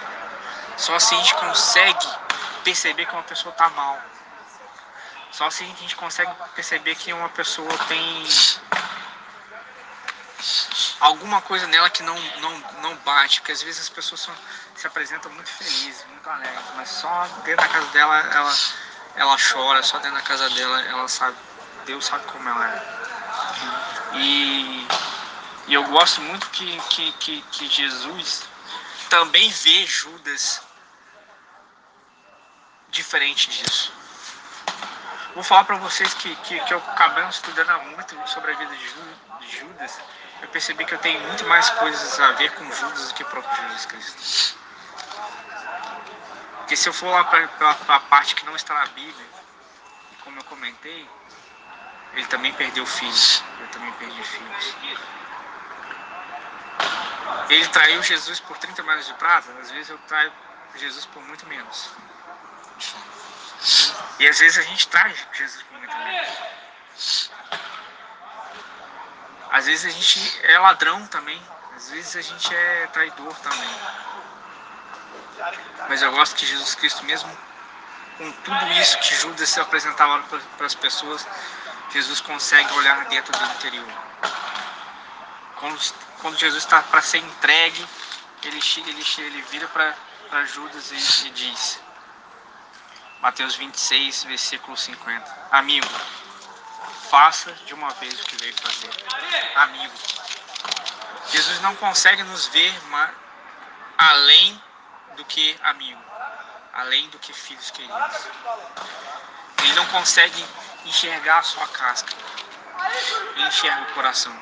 Só 0.78 0.96
assim 0.96 1.16
a 1.16 1.20
gente 1.20 1.36
consegue 1.36 2.08
perceber 2.64 3.06
que 3.06 3.14
uma 3.14 3.24
pessoa 3.24 3.52
está 3.52 3.70
mal. 3.70 4.00
Só 5.32 5.46
assim 5.48 5.72
a 5.72 5.76
gente 5.76 5.96
consegue 5.96 6.32
perceber 6.56 6.96
que 6.96 7.14
uma 7.14 7.30
pessoa 7.30 7.70
tem 7.88 8.28
alguma 11.00 11.42
coisa 11.42 11.68
nela 11.68 11.90
que 11.90 12.04
não, 12.04 12.16
não, 12.40 12.58
não 12.82 12.96
bate, 12.98 13.42
porque 13.42 13.52
às 13.52 13.62
vezes 13.62 13.82
as 13.82 13.90
pessoas 13.90 14.22
são, 14.22 14.34
se 14.80 14.88
apresentam 14.88 15.30
muito 15.34 15.50
felizes, 15.50 16.06
muito 16.08 16.30
alegres, 16.30 16.64
mas 16.78 16.88
só 16.88 17.28
dentro 17.44 17.68
da 17.68 17.68
casa 17.68 17.88
dela 17.88 18.18
ela, 18.18 18.56
ela 19.16 19.38
chora, 19.38 19.84
só 19.84 19.98
dentro 19.98 20.16
da 20.16 20.22
casa 20.22 20.50
dela 20.52 20.82
ela 20.84 21.08
sabe, 21.10 21.36
Deus 21.86 22.06
sabe 22.06 22.26
como 22.28 22.48
ela 22.48 22.66
é. 22.66 24.18
E, 24.18 24.88
e 25.68 25.74
eu 25.74 25.84
gosto 25.84 26.22
muito 26.22 26.50
que, 26.52 26.80
que, 26.90 27.12
que, 27.14 27.42
que 27.42 27.68
Jesus 27.68 28.48
também 29.10 29.50
vê 29.50 29.86
Judas 29.86 30.62
diferente 32.88 33.50
disso. 33.50 33.92
Vou 35.36 35.44
falar 35.44 35.66
para 35.66 35.76
vocês 35.76 36.14
que, 36.14 36.34
que, 36.38 36.58
que 36.58 36.74
eu 36.74 36.78
acabando 36.78 37.30
estudando 37.32 37.84
muito 37.84 38.16
sobre 38.30 38.54
a 38.54 38.56
vida 38.56 38.74
de 38.74 39.58
Judas 39.60 40.00
eu 40.42 40.48
percebi 40.50 40.86
que 40.86 40.94
eu 40.94 41.00
tenho 41.00 41.20
muito 41.28 41.46
mais 41.48 41.70
coisas 41.72 42.20
a 42.20 42.32
ver 42.34 42.52
com 42.54 42.64
Judas 42.72 43.10
do 43.10 43.14
que 43.14 43.24
o 43.24 43.26
próprio 43.26 43.62
Jesus 43.68 43.86
Cristo. 43.86 44.60
Porque 46.70 46.78
se 46.78 46.88
eu 46.88 46.94
for 46.94 47.08
lá 47.08 47.24
para 47.24 47.96
a 47.96 48.00
parte 48.00 48.36
que 48.36 48.46
não 48.46 48.56
está 48.56 48.76
na 48.76 48.86
Bíblia, 48.86 49.26
como 50.24 50.38
eu 50.38 50.44
comentei, 50.44 51.10
ele 52.14 52.28
também 52.28 52.54
perdeu 52.54 52.86
filhos. 52.86 53.44
Eu 53.60 53.68
também 53.70 53.92
perdi 53.94 54.24
filhos. 54.24 54.76
Ele 57.50 57.68
traiu 57.70 58.04
Jesus 58.04 58.40
por 58.42 58.56
30 58.60 58.84
moedas 58.84 59.08
de 59.08 59.16
prata, 59.16 59.52
às 59.60 59.72
vezes 59.72 59.90
eu 59.90 59.98
traio 60.08 60.32
Jesus 60.76 61.08
por 61.08 61.24
muito 61.24 61.44
menos. 61.48 61.90
E 64.20 64.28
às 64.28 64.38
vezes 64.38 64.60
a 64.60 64.62
gente 64.62 64.88
trai 64.90 65.12
Jesus 65.34 65.64
por 65.64 65.76
muito 65.80 65.98
menos. 65.98 67.32
Às 69.50 69.66
vezes 69.66 69.86
a 69.88 69.90
gente 69.90 70.46
é 70.46 70.60
ladrão 70.60 71.08
também, 71.08 71.42
às 71.76 71.90
vezes 71.90 72.16
a 72.16 72.22
gente 72.22 72.54
é 72.54 72.88
traidor 72.94 73.36
também. 73.40 74.09
Mas 75.88 76.02
eu 76.02 76.12
gosto 76.12 76.36
que 76.36 76.46
Jesus 76.46 76.76
Cristo, 76.76 77.04
mesmo 77.06 77.30
com 78.18 78.32
tudo 78.32 78.72
isso 78.74 78.98
que 79.00 79.16
Judas 79.16 79.50
se 79.50 79.60
apresentava 79.60 80.22
para 80.58 80.66
as 80.66 80.76
pessoas, 80.76 81.26
Jesus 81.92 82.20
consegue 82.20 82.72
olhar 82.74 83.06
dentro 83.06 83.32
do 83.32 83.46
interior. 83.46 83.88
Quando, 85.56 85.80
quando 86.22 86.38
Jesus 86.38 86.64
está 86.64 86.82
para 86.84 87.02
ser 87.02 87.20
entregue, 87.20 87.88
ele, 88.44 88.60
ele, 88.78 89.06
ele 89.20 89.42
vira 89.44 89.68
para 89.70 90.46
Judas 90.46 90.92
e, 90.92 91.28
e 91.28 91.32
diz, 91.32 91.80
Mateus 93.22 93.56
26, 93.56 94.26
versículo 94.26 94.76
50, 94.76 95.48
Amigo, 95.52 95.88
faça 97.10 97.52
de 97.66 97.74
uma 97.74 97.90
vez 97.92 98.20
o 98.20 98.24
que 98.26 98.36
veio 98.38 98.54
fazer. 98.62 98.92
Amigo. 99.56 99.94
Jesus 101.32 101.62
não 101.62 101.76
consegue 101.78 102.24
nos 102.24 102.48
ver 102.48 102.74
além 103.98 104.62
do 105.20 105.26
que 105.26 105.60
amigo, 105.64 106.02
além 106.74 107.10
do 107.10 107.20
que 107.20 107.34
filhos 107.34 107.70
queridos. 107.72 108.28
Ele 109.62 109.74
não 109.74 109.86
consegue 109.88 110.46
enxergar 110.86 111.40
a 111.40 111.44
sua 111.44 111.68
casca. 111.68 112.16
Ele 113.36 113.48
enxerga 113.48 113.82
o 113.82 113.94
coração. 113.94 114.34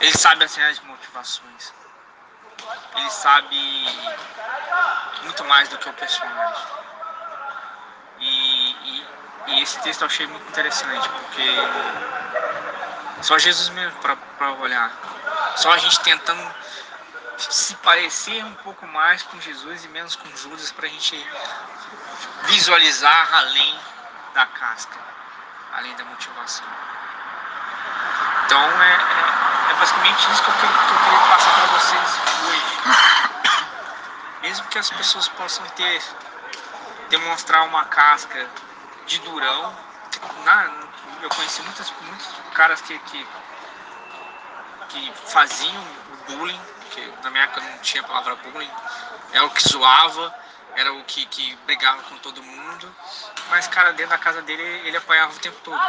Ele 0.00 0.16
sabe 0.16 0.44
as 0.44 0.54
reais 0.54 0.78
motivações. 0.80 1.74
Ele 2.94 3.10
sabe 3.10 3.56
muito 5.24 5.44
mais 5.44 5.68
do 5.68 5.78
que 5.78 5.88
o 5.88 5.92
personagem. 5.94 6.66
E, 8.20 8.70
e 8.70 9.06
e 9.48 9.62
esse 9.62 9.78
texto 9.80 10.00
eu 10.00 10.06
achei 10.06 10.26
muito 10.26 10.48
interessante, 10.48 11.08
porque 11.08 11.46
só 13.22 13.38
Jesus 13.38 13.68
mesmo 13.70 13.96
para 14.00 14.52
olhar. 14.54 14.90
Só 15.56 15.72
a 15.72 15.78
gente 15.78 16.00
tentando 16.00 16.54
se 17.38 17.74
parecer 17.76 18.44
um 18.44 18.54
pouco 18.56 18.86
mais 18.86 19.22
com 19.22 19.40
Jesus 19.40 19.84
e 19.84 19.88
menos 19.88 20.16
com 20.16 20.28
Judas 20.36 20.72
para 20.72 20.86
a 20.86 20.88
gente 20.88 21.16
visualizar 22.44 23.34
além 23.34 23.78
da 24.34 24.46
casca, 24.46 24.98
além 25.72 25.94
da 25.96 26.04
motivação. 26.04 26.66
Então 28.44 28.60
é, 28.82 28.92
é, 28.92 29.70
é 29.70 29.74
basicamente 29.74 30.32
isso 30.32 30.42
que 30.42 30.50
eu, 30.50 30.54
que 30.54 30.64
eu 30.64 30.70
queria 30.70 31.18
passar 31.28 31.54
para 31.54 31.66
vocês 31.78 32.20
hoje. 32.46 32.76
Mesmo 34.42 34.66
que 34.68 34.78
as 34.78 34.90
pessoas 34.90 35.28
possam 35.28 35.66
ter 35.70 36.02
demonstrar 37.08 37.64
uma 37.64 37.84
casca 37.86 38.48
de 39.06 39.18
durão, 39.20 39.76
na, 40.44 40.70
eu 41.22 41.28
conheci 41.30 41.62
muitas, 41.62 41.92
muitos 42.02 42.28
caras 42.54 42.80
que, 42.80 42.98
que, 42.98 43.26
que 44.88 45.12
faziam 45.26 45.84
bullying, 46.28 46.60
que 46.90 47.12
na 47.22 47.30
minha 47.30 47.44
época 47.44 47.60
não 47.60 47.78
tinha 47.78 48.02
a 48.02 48.06
palavra 48.06 48.36
bullying, 48.36 48.70
era 49.32 49.44
o 49.44 49.50
que 49.50 49.68
zoava, 49.68 50.34
era 50.76 50.92
o 50.92 51.04
que, 51.04 51.24
que 51.26 51.54
brigava 51.66 52.02
com 52.02 52.18
todo 52.18 52.42
mundo, 52.42 52.94
mas 53.50 53.66
cara, 53.68 53.92
dentro 53.92 54.10
da 54.10 54.18
casa 54.18 54.42
dele 54.42 54.62
ele 54.62 54.96
apanhava 54.96 55.32
o 55.34 55.38
tempo 55.38 55.58
todo. 55.62 55.80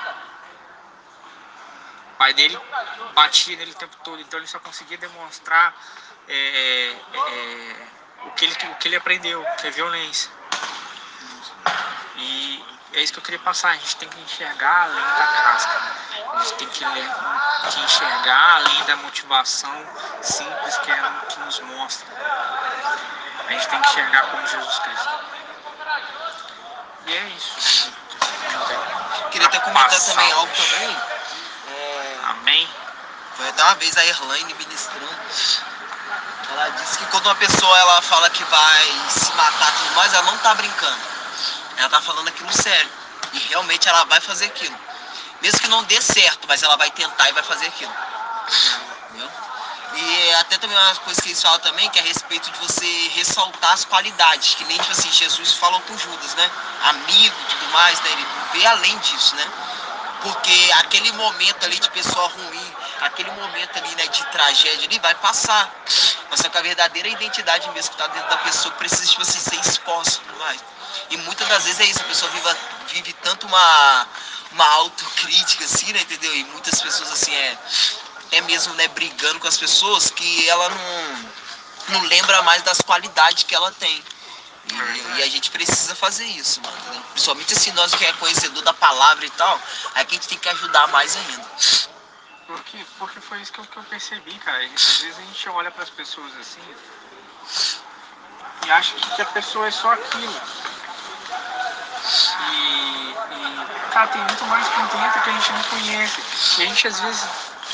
O 2.14 2.18
pai 2.18 2.34
dele 2.34 2.60
batia 3.14 3.56
nele 3.58 3.72
o 3.72 3.76
tempo 3.76 3.96
todo, 4.04 4.20
então 4.22 4.40
ele 4.40 4.48
só 4.48 4.60
conseguia 4.60 4.98
demonstrar 4.98 5.76
é, 6.28 6.36
é, 6.36 6.92
é 7.16 8.28
o, 8.28 8.32
que 8.32 8.46
ele, 8.46 8.54
o 8.54 8.76
que 8.76 8.88
ele 8.88 8.96
aprendeu, 8.96 9.46
que 9.60 9.68
é 9.68 9.72
violência. 9.72 10.32
É 12.94 13.02
isso 13.02 13.14
que 13.14 13.20
eu 13.20 13.24
queria 13.24 13.40
passar, 13.40 13.70
a 13.70 13.74
gente 13.74 13.96
tem 13.98 14.10
que 14.10 14.20
enxergar 14.22 14.84
além 14.84 14.96
da 14.96 15.28
casca. 15.28 15.82
A 16.34 16.44
gente 16.44 16.54
tem 16.54 16.68
que, 16.70 16.86
que 16.86 17.80
enxergar 17.82 18.56
além 18.56 18.84
da 18.86 18.96
motivação 18.98 19.86
simples 20.22 20.78
que, 20.78 20.92
é, 20.92 21.12
que 21.30 21.40
nos 21.42 21.60
mostra. 21.60 22.08
A 23.48 23.52
gente 23.52 23.68
tem 23.68 23.82
que 23.82 23.90
enxergar 23.90 24.22
como 24.32 24.48
Jesus 24.48 24.80
Cristo. 24.80 25.10
E 27.08 27.16
é 27.16 27.28
isso. 27.30 27.92
Queria 29.32 29.48
até 29.48 29.60
comentar 29.60 30.00
também 30.00 30.32
algo 30.32 30.52
também. 30.54 30.98
É... 31.70 32.20
Amém. 32.30 32.70
Foi 33.36 33.48
até 33.50 33.64
uma 33.64 33.76
vez 33.76 33.98
a 33.98 34.06
Erlaine 34.06 34.54
ministrando. 34.54 35.16
Ela 36.52 36.70
disse 36.70 36.98
que 36.98 37.06
quando 37.08 37.26
uma 37.26 37.36
pessoa 37.36 37.78
ela 37.78 38.02
fala 38.02 38.30
que 38.30 38.44
vai 38.46 38.86
se 39.10 39.32
matar 39.34 39.72
tudo 39.74 39.96
mais, 39.96 40.14
ela 40.14 40.24
não 40.24 40.38
tá 40.40 40.56
brincando. 40.56 41.07
Ela 41.78 41.90
tá 41.90 42.02
falando 42.02 42.28
aquilo 42.28 42.52
sério. 42.52 42.90
E 43.34 43.40
realmente 43.50 43.88
ela 43.88 44.04
vai 44.06 44.20
fazer 44.20 44.46
aquilo. 44.46 44.78
Mesmo 45.42 45.60
que 45.60 45.68
não 45.68 45.84
dê 45.84 46.02
certo, 46.02 46.48
mas 46.48 46.64
ela 46.64 46.76
vai 46.76 46.90
tentar 46.92 47.30
e 47.30 47.34
vai 47.34 47.44
fazer 47.44 47.68
aquilo. 47.68 47.94
Entendeu? 49.10 49.30
E 49.96 50.34
até 50.36 50.58
também 50.58 50.78
uma 50.78 50.96
coisa 50.98 51.22
que 51.22 51.30
eles 51.30 51.42
falam 51.42 51.60
também, 51.60 51.90
que 51.90 52.00
é 52.00 52.02
a 52.02 52.06
respeito 52.06 52.52
de 52.52 52.60
você 52.60 53.12
ressaltar 53.16 53.74
as 53.74 53.86
qualidades, 53.86 54.56
que 54.56 54.64
nem 54.66 54.78
tipo 54.78 54.92
assim, 54.92 55.12
Jesus 55.12 55.54
falou 55.54 55.80
com 55.82 55.98
Judas, 55.98 56.36
né? 56.36 56.52
Amigo 56.84 57.36
e 57.40 57.46
tudo 57.46 57.72
mais, 57.72 58.00
né? 58.02 58.12
Ele 58.12 58.28
vê 58.54 58.66
além 58.66 58.98
disso, 59.00 59.36
né? 59.36 59.46
Porque 60.22 60.72
aquele 60.80 61.12
momento 61.14 61.64
ali 61.64 61.80
de 61.80 61.90
pessoa 61.92 62.28
ruim, 62.28 62.67
aquele 63.02 63.32
momento 63.32 63.78
ali, 63.78 63.96
né, 63.96 64.08
de 64.08 64.26
tragédia 64.32 64.86
ali 64.86 65.00
vai 65.00 65.16
passar. 65.16 65.72
Mas 66.30 66.40
só 66.40 66.50
que 66.50 66.58
a 66.58 66.62
verdadeira 66.62 67.08
identidade 67.08 67.70
mesmo 67.72 67.92
que 67.92 67.98
tá 67.98 68.08
dentro 68.08 68.30
da 68.30 68.38
pessoa 68.38 68.74
precisa, 68.76 69.06
tipo 69.06 69.22
assim, 69.22 69.40
ser 69.40 69.60
exposta 69.60 70.22
e 70.22 70.26
tudo 70.26 70.40
mais. 70.40 70.64
E 71.10 71.18
muitas 71.18 71.48
das 71.48 71.64
vezes 71.64 71.80
é 71.80 71.86
isso, 71.86 72.02
a 72.02 72.06
pessoa 72.06 72.32
vive, 72.32 72.56
vive 72.94 73.14
tanto 73.24 73.48
uma, 73.48 74.08
uma 74.52 74.66
autocrítica, 74.76 75.66
assim, 75.66 75.92
né, 75.94 76.02
entendeu? 76.02 76.36
E 76.36 76.44
muitas 76.46 76.82
pessoas, 76.82 77.12
assim, 77.12 77.34
é, 77.34 77.58
é 78.34 78.42
mesmo, 78.42 78.74
né, 78.74 78.88
brigando 78.90 79.40
com 79.40 79.48
as 79.48 79.58
pessoas 79.58 80.10
que 80.10 80.50
ela 80.50 80.70
não, 80.70 81.30
não 81.90 82.02
lembra 82.04 82.42
mais 82.42 82.62
das 82.64 82.82
qualidades 82.82 83.44
que 83.44 83.56
ela 83.56 83.72
tem. 83.74 84.04
E, 84.70 85.20
e, 85.20 85.24
a 85.24 85.30
gente 85.30 85.50
precisa 85.50 85.96
fazer 85.96 86.26
isso, 86.26 86.62
mano. 86.62 86.78
Entendeu? 86.78 87.02
Principalmente 87.12 87.54
assim, 87.54 87.72
nós 87.72 87.96
que 87.96 88.04
é 88.04 88.12
conhecedor 88.14 88.62
da 88.64 88.74
palavra 88.74 89.26
e 89.26 89.30
tal, 89.32 89.60
aí 89.96 90.06
que 90.06 90.16
a 90.16 90.18
gente 90.18 90.28
tem 90.28 90.38
que 90.38 90.50
ajudar 90.50 90.88
mais 90.88 91.16
ainda. 91.16 91.48
Porque, 92.48 92.86
porque 92.98 93.20
foi 93.20 93.42
isso 93.42 93.52
que 93.52 93.60
eu, 93.60 93.66
que 93.66 93.78
eu 93.78 93.84
percebi, 93.84 94.34
cara. 94.40 94.64
Às 94.64 95.02
vezes 95.02 95.18
a 95.18 95.22
gente 95.22 95.50
olha 95.50 95.70
para 95.70 95.84
as 95.84 95.90
pessoas 95.90 96.32
assim 96.38 96.62
e 98.66 98.72
acha 98.72 98.94
que 99.16 99.22
a 99.22 99.26
pessoa 99.26 99.68
é 99.68 99.72
só 99.72 99.94
aquilo. 99.94 100.42
E, 102.52 103.12
e, 103.12 103.92
cara, 103.92 104.08
tem 104.08 104.22
muito 104.22 104.46
mais 104.46 104.68
contento 104.68 105.24
que 105.24 105.30
a 105.30 105.34
gente 105.34 105.52
não 105.52 105.64
conhece. 105.64 106.22
E 106.58 106.64
a 106.64 106.66
gente 106.66 106.88
às 106.88 107.00
vezes 107.00 107.30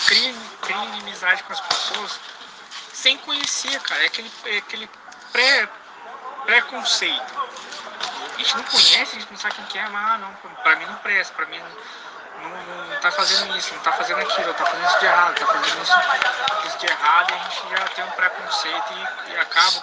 cria, 0.06 0.36
cria 0.62 0.86
inimizade 0.86 1.44
com 1.44 1.54
as 1.54 1.62
pessoas 1.62 2.20
sem 2.94 3.18
conhecer, 3.18 3.80
cara. 3.82 4.04
É 4.04 4.06
aquele, 4.08 4.32
é 4.46 4.58
aquele 4.58 4.90
pré, 5.32 5.68
preconceito. 6.46 7.34
A 8.34 8.38
gente 8.38 8.56
não 8.56 8.64
conhece, 8.64 9.16
a 9.16 9.20
gente 9.20 9.32
não 9.32 9.38
sabe 9.38 9.56
quem 9.56 9.66
que 9.66 9.78
é, 9.78 9.90
mas 9.90 10.12
ah, 10.12 10.18
não, 10.18 10.34
pra 10.64 10.76
mim 10.76 10.86
não 10.86 10.96
presta, 10.96 11.34
pra 11.36 11.46
mim 11.46 11.60
não, 11.60 11.72
não, 12.50 13.00
tá 13.00 13.12
fazendo 13.12 13.58
isso, 13.58 13.74
não 13.74 13.82
tá 13.82 13.92
fazendo 13.94 14.20
aquilo, 14.22 14.54
tá 14.54 14.66
fazendo 14.66 14.88
isso 14.88 15.00
de 15.00 15.06
errado, 15.06 15.40
tá 15.40 15.46
fazendo 15.46 15.84
isso, 15.84 16.68
isso 16.68 16.78
de 16.78 16.86
errado 16.88 17.32
e 17.32 17.34
a 17.34 17.38
gente 17.38 17.70
já 17.70 17.88
tem 17.88 18.06
um 18.06 18.12
preconceito 18.12 18.94
e, 18.94 19.32
e 19.32 19.38
acaba 19.38 19.82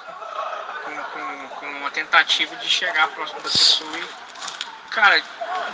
com, 0.85 0.97
com, 1.05 1.49
com 1.49 1.67
uma 1.67 1.91
tentativa 1.91 2.57
de 2.57 2.69
chegar 2.69 3.09
próximo 3.09 3.41
da 3.41 3.51
pessoa 3.51 3.99
e 3.99 4.31
cara, 4.91 5.23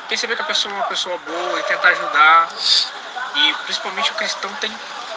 perceber 0.08 0.36
que 0.36 0.42
a 0.42 0.46
pessoa 0.46 0.72
é 0.72 0.76
uma 0.76 0.86
pessoa 0.86 1.18
boa 1.18 1.58
e 1.58 1.62
tentar 1.64 1.88
ajudar. 1.88 2.48
E 3.34 3.54
principalmente 3.64 4.12
o 4.12 4.14
cristão 4.14 4.52
tem, 4.56 4.70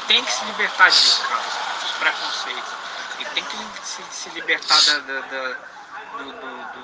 tem 0.07 0.23
que 0.23 0.31
se 0.31 0.43
libertar 0.45 0.89
disso, 0.89 1.21
cara, 1.27 1.41
dos 1.81 1.91
preconceitos. 1.91 2.73
Ele 3.19 3.29
tem 3.29 3.43
que 3.43 3.57
se, 3.85 4.03
se 4.09 4.29
libertar 4.29 4.81
da, 4.81 4.99
da, 4.99 5.19
da 5.21 5.55
do, 6.17 6.23
do, 6.23 6.31
do, 6.33 6.79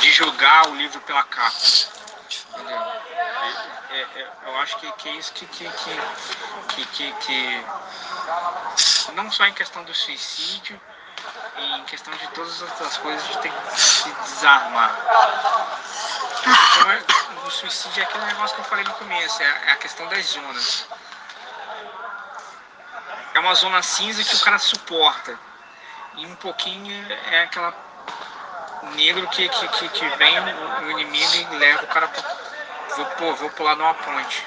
de 0.00 0.12
julgar 0.12 0.68
o 0.68 0.74
livro 0.74 1.00
pela 1.02 1.22
capa. 1.24 1.56
Entendeu? 2.50 2.78
É, 2.78 2.92
é, 3.89 3.89
é, 3.89 3.89
eu 4.46 4.58
acho 4.60 4.76
que, 4.78 4.92
que 4.92 5.08
é 5.08 5.12
isso 5.12 5.32
que, 5.32 5.46
que, 5.46 5.68
que, 6.68 6.84
que, 6.86 7.12
que 7.12 7.64
não 9.14 9.30
só 9.30 9.46
em 9.46 9.52
questão 9.54 9.82
do 9.84 9.94
suicídio, 9.94 10.80
em 11.56 11.84
questão 11.84 12.14
de 12.14 12.28
todas 12.28 12.62
as 12.62 12.96
coisas, 12.98 13.22
a 13.22 13.26
gente 13.26 13.38
tem 13.40 13.52
que 13.52 13.80
se 13.80 14.10
desarmar. 14.12 14.96
Então, 16.40 16.90
é, 16.92 17.02
o 17.46 17.50
suicídio 17.50 18.02
é 18.02 18.06
aquele 18.06 18.24
negócio 18.24 18.54
que 18.54 18.62
eu 18.62 18.66
falei 18.66 18.84
no 18.84 18.94
começo, 18.94 19.42
é, 19.42 19.62
é 19.66 19.72
a 19.72 19.76
questão 19.76 20.06
das 20.08 20.26
zonas. 20.26 20.86
É 23.34 23.38
uma 23.38 23.54
zona 23.54 23.82
cinza 23.82 24.24
que 24.24 24.34
o 24.34 24.40
cara 24.40 24.58
suporta. 24.58 25.38
E 26.16 26.26
um 26.26 26.34
pouquinho 26.36 27.12
é 27.30 27.42
aquela 27.42 27.72
negro 28.94 29.26
que, 29.28 29.48
que, 29.48 29.68
que, 29.68 29.88
que 29.88 30.08
vem 30.16 30.38
o 30.40 30.90
inimigo 30.90 31.54
e 31.54 31.58
leva 31.58 31.84
o 31.84 31.86
cara 31.86 32.08
pra. 32.08 32.39
Vou, 32.96 33.06
pô, 33.06 33.34
vou 33.34 33.50
pular 33.50 33.76
numa 33.76 33.94
ponte. 33.94 34.46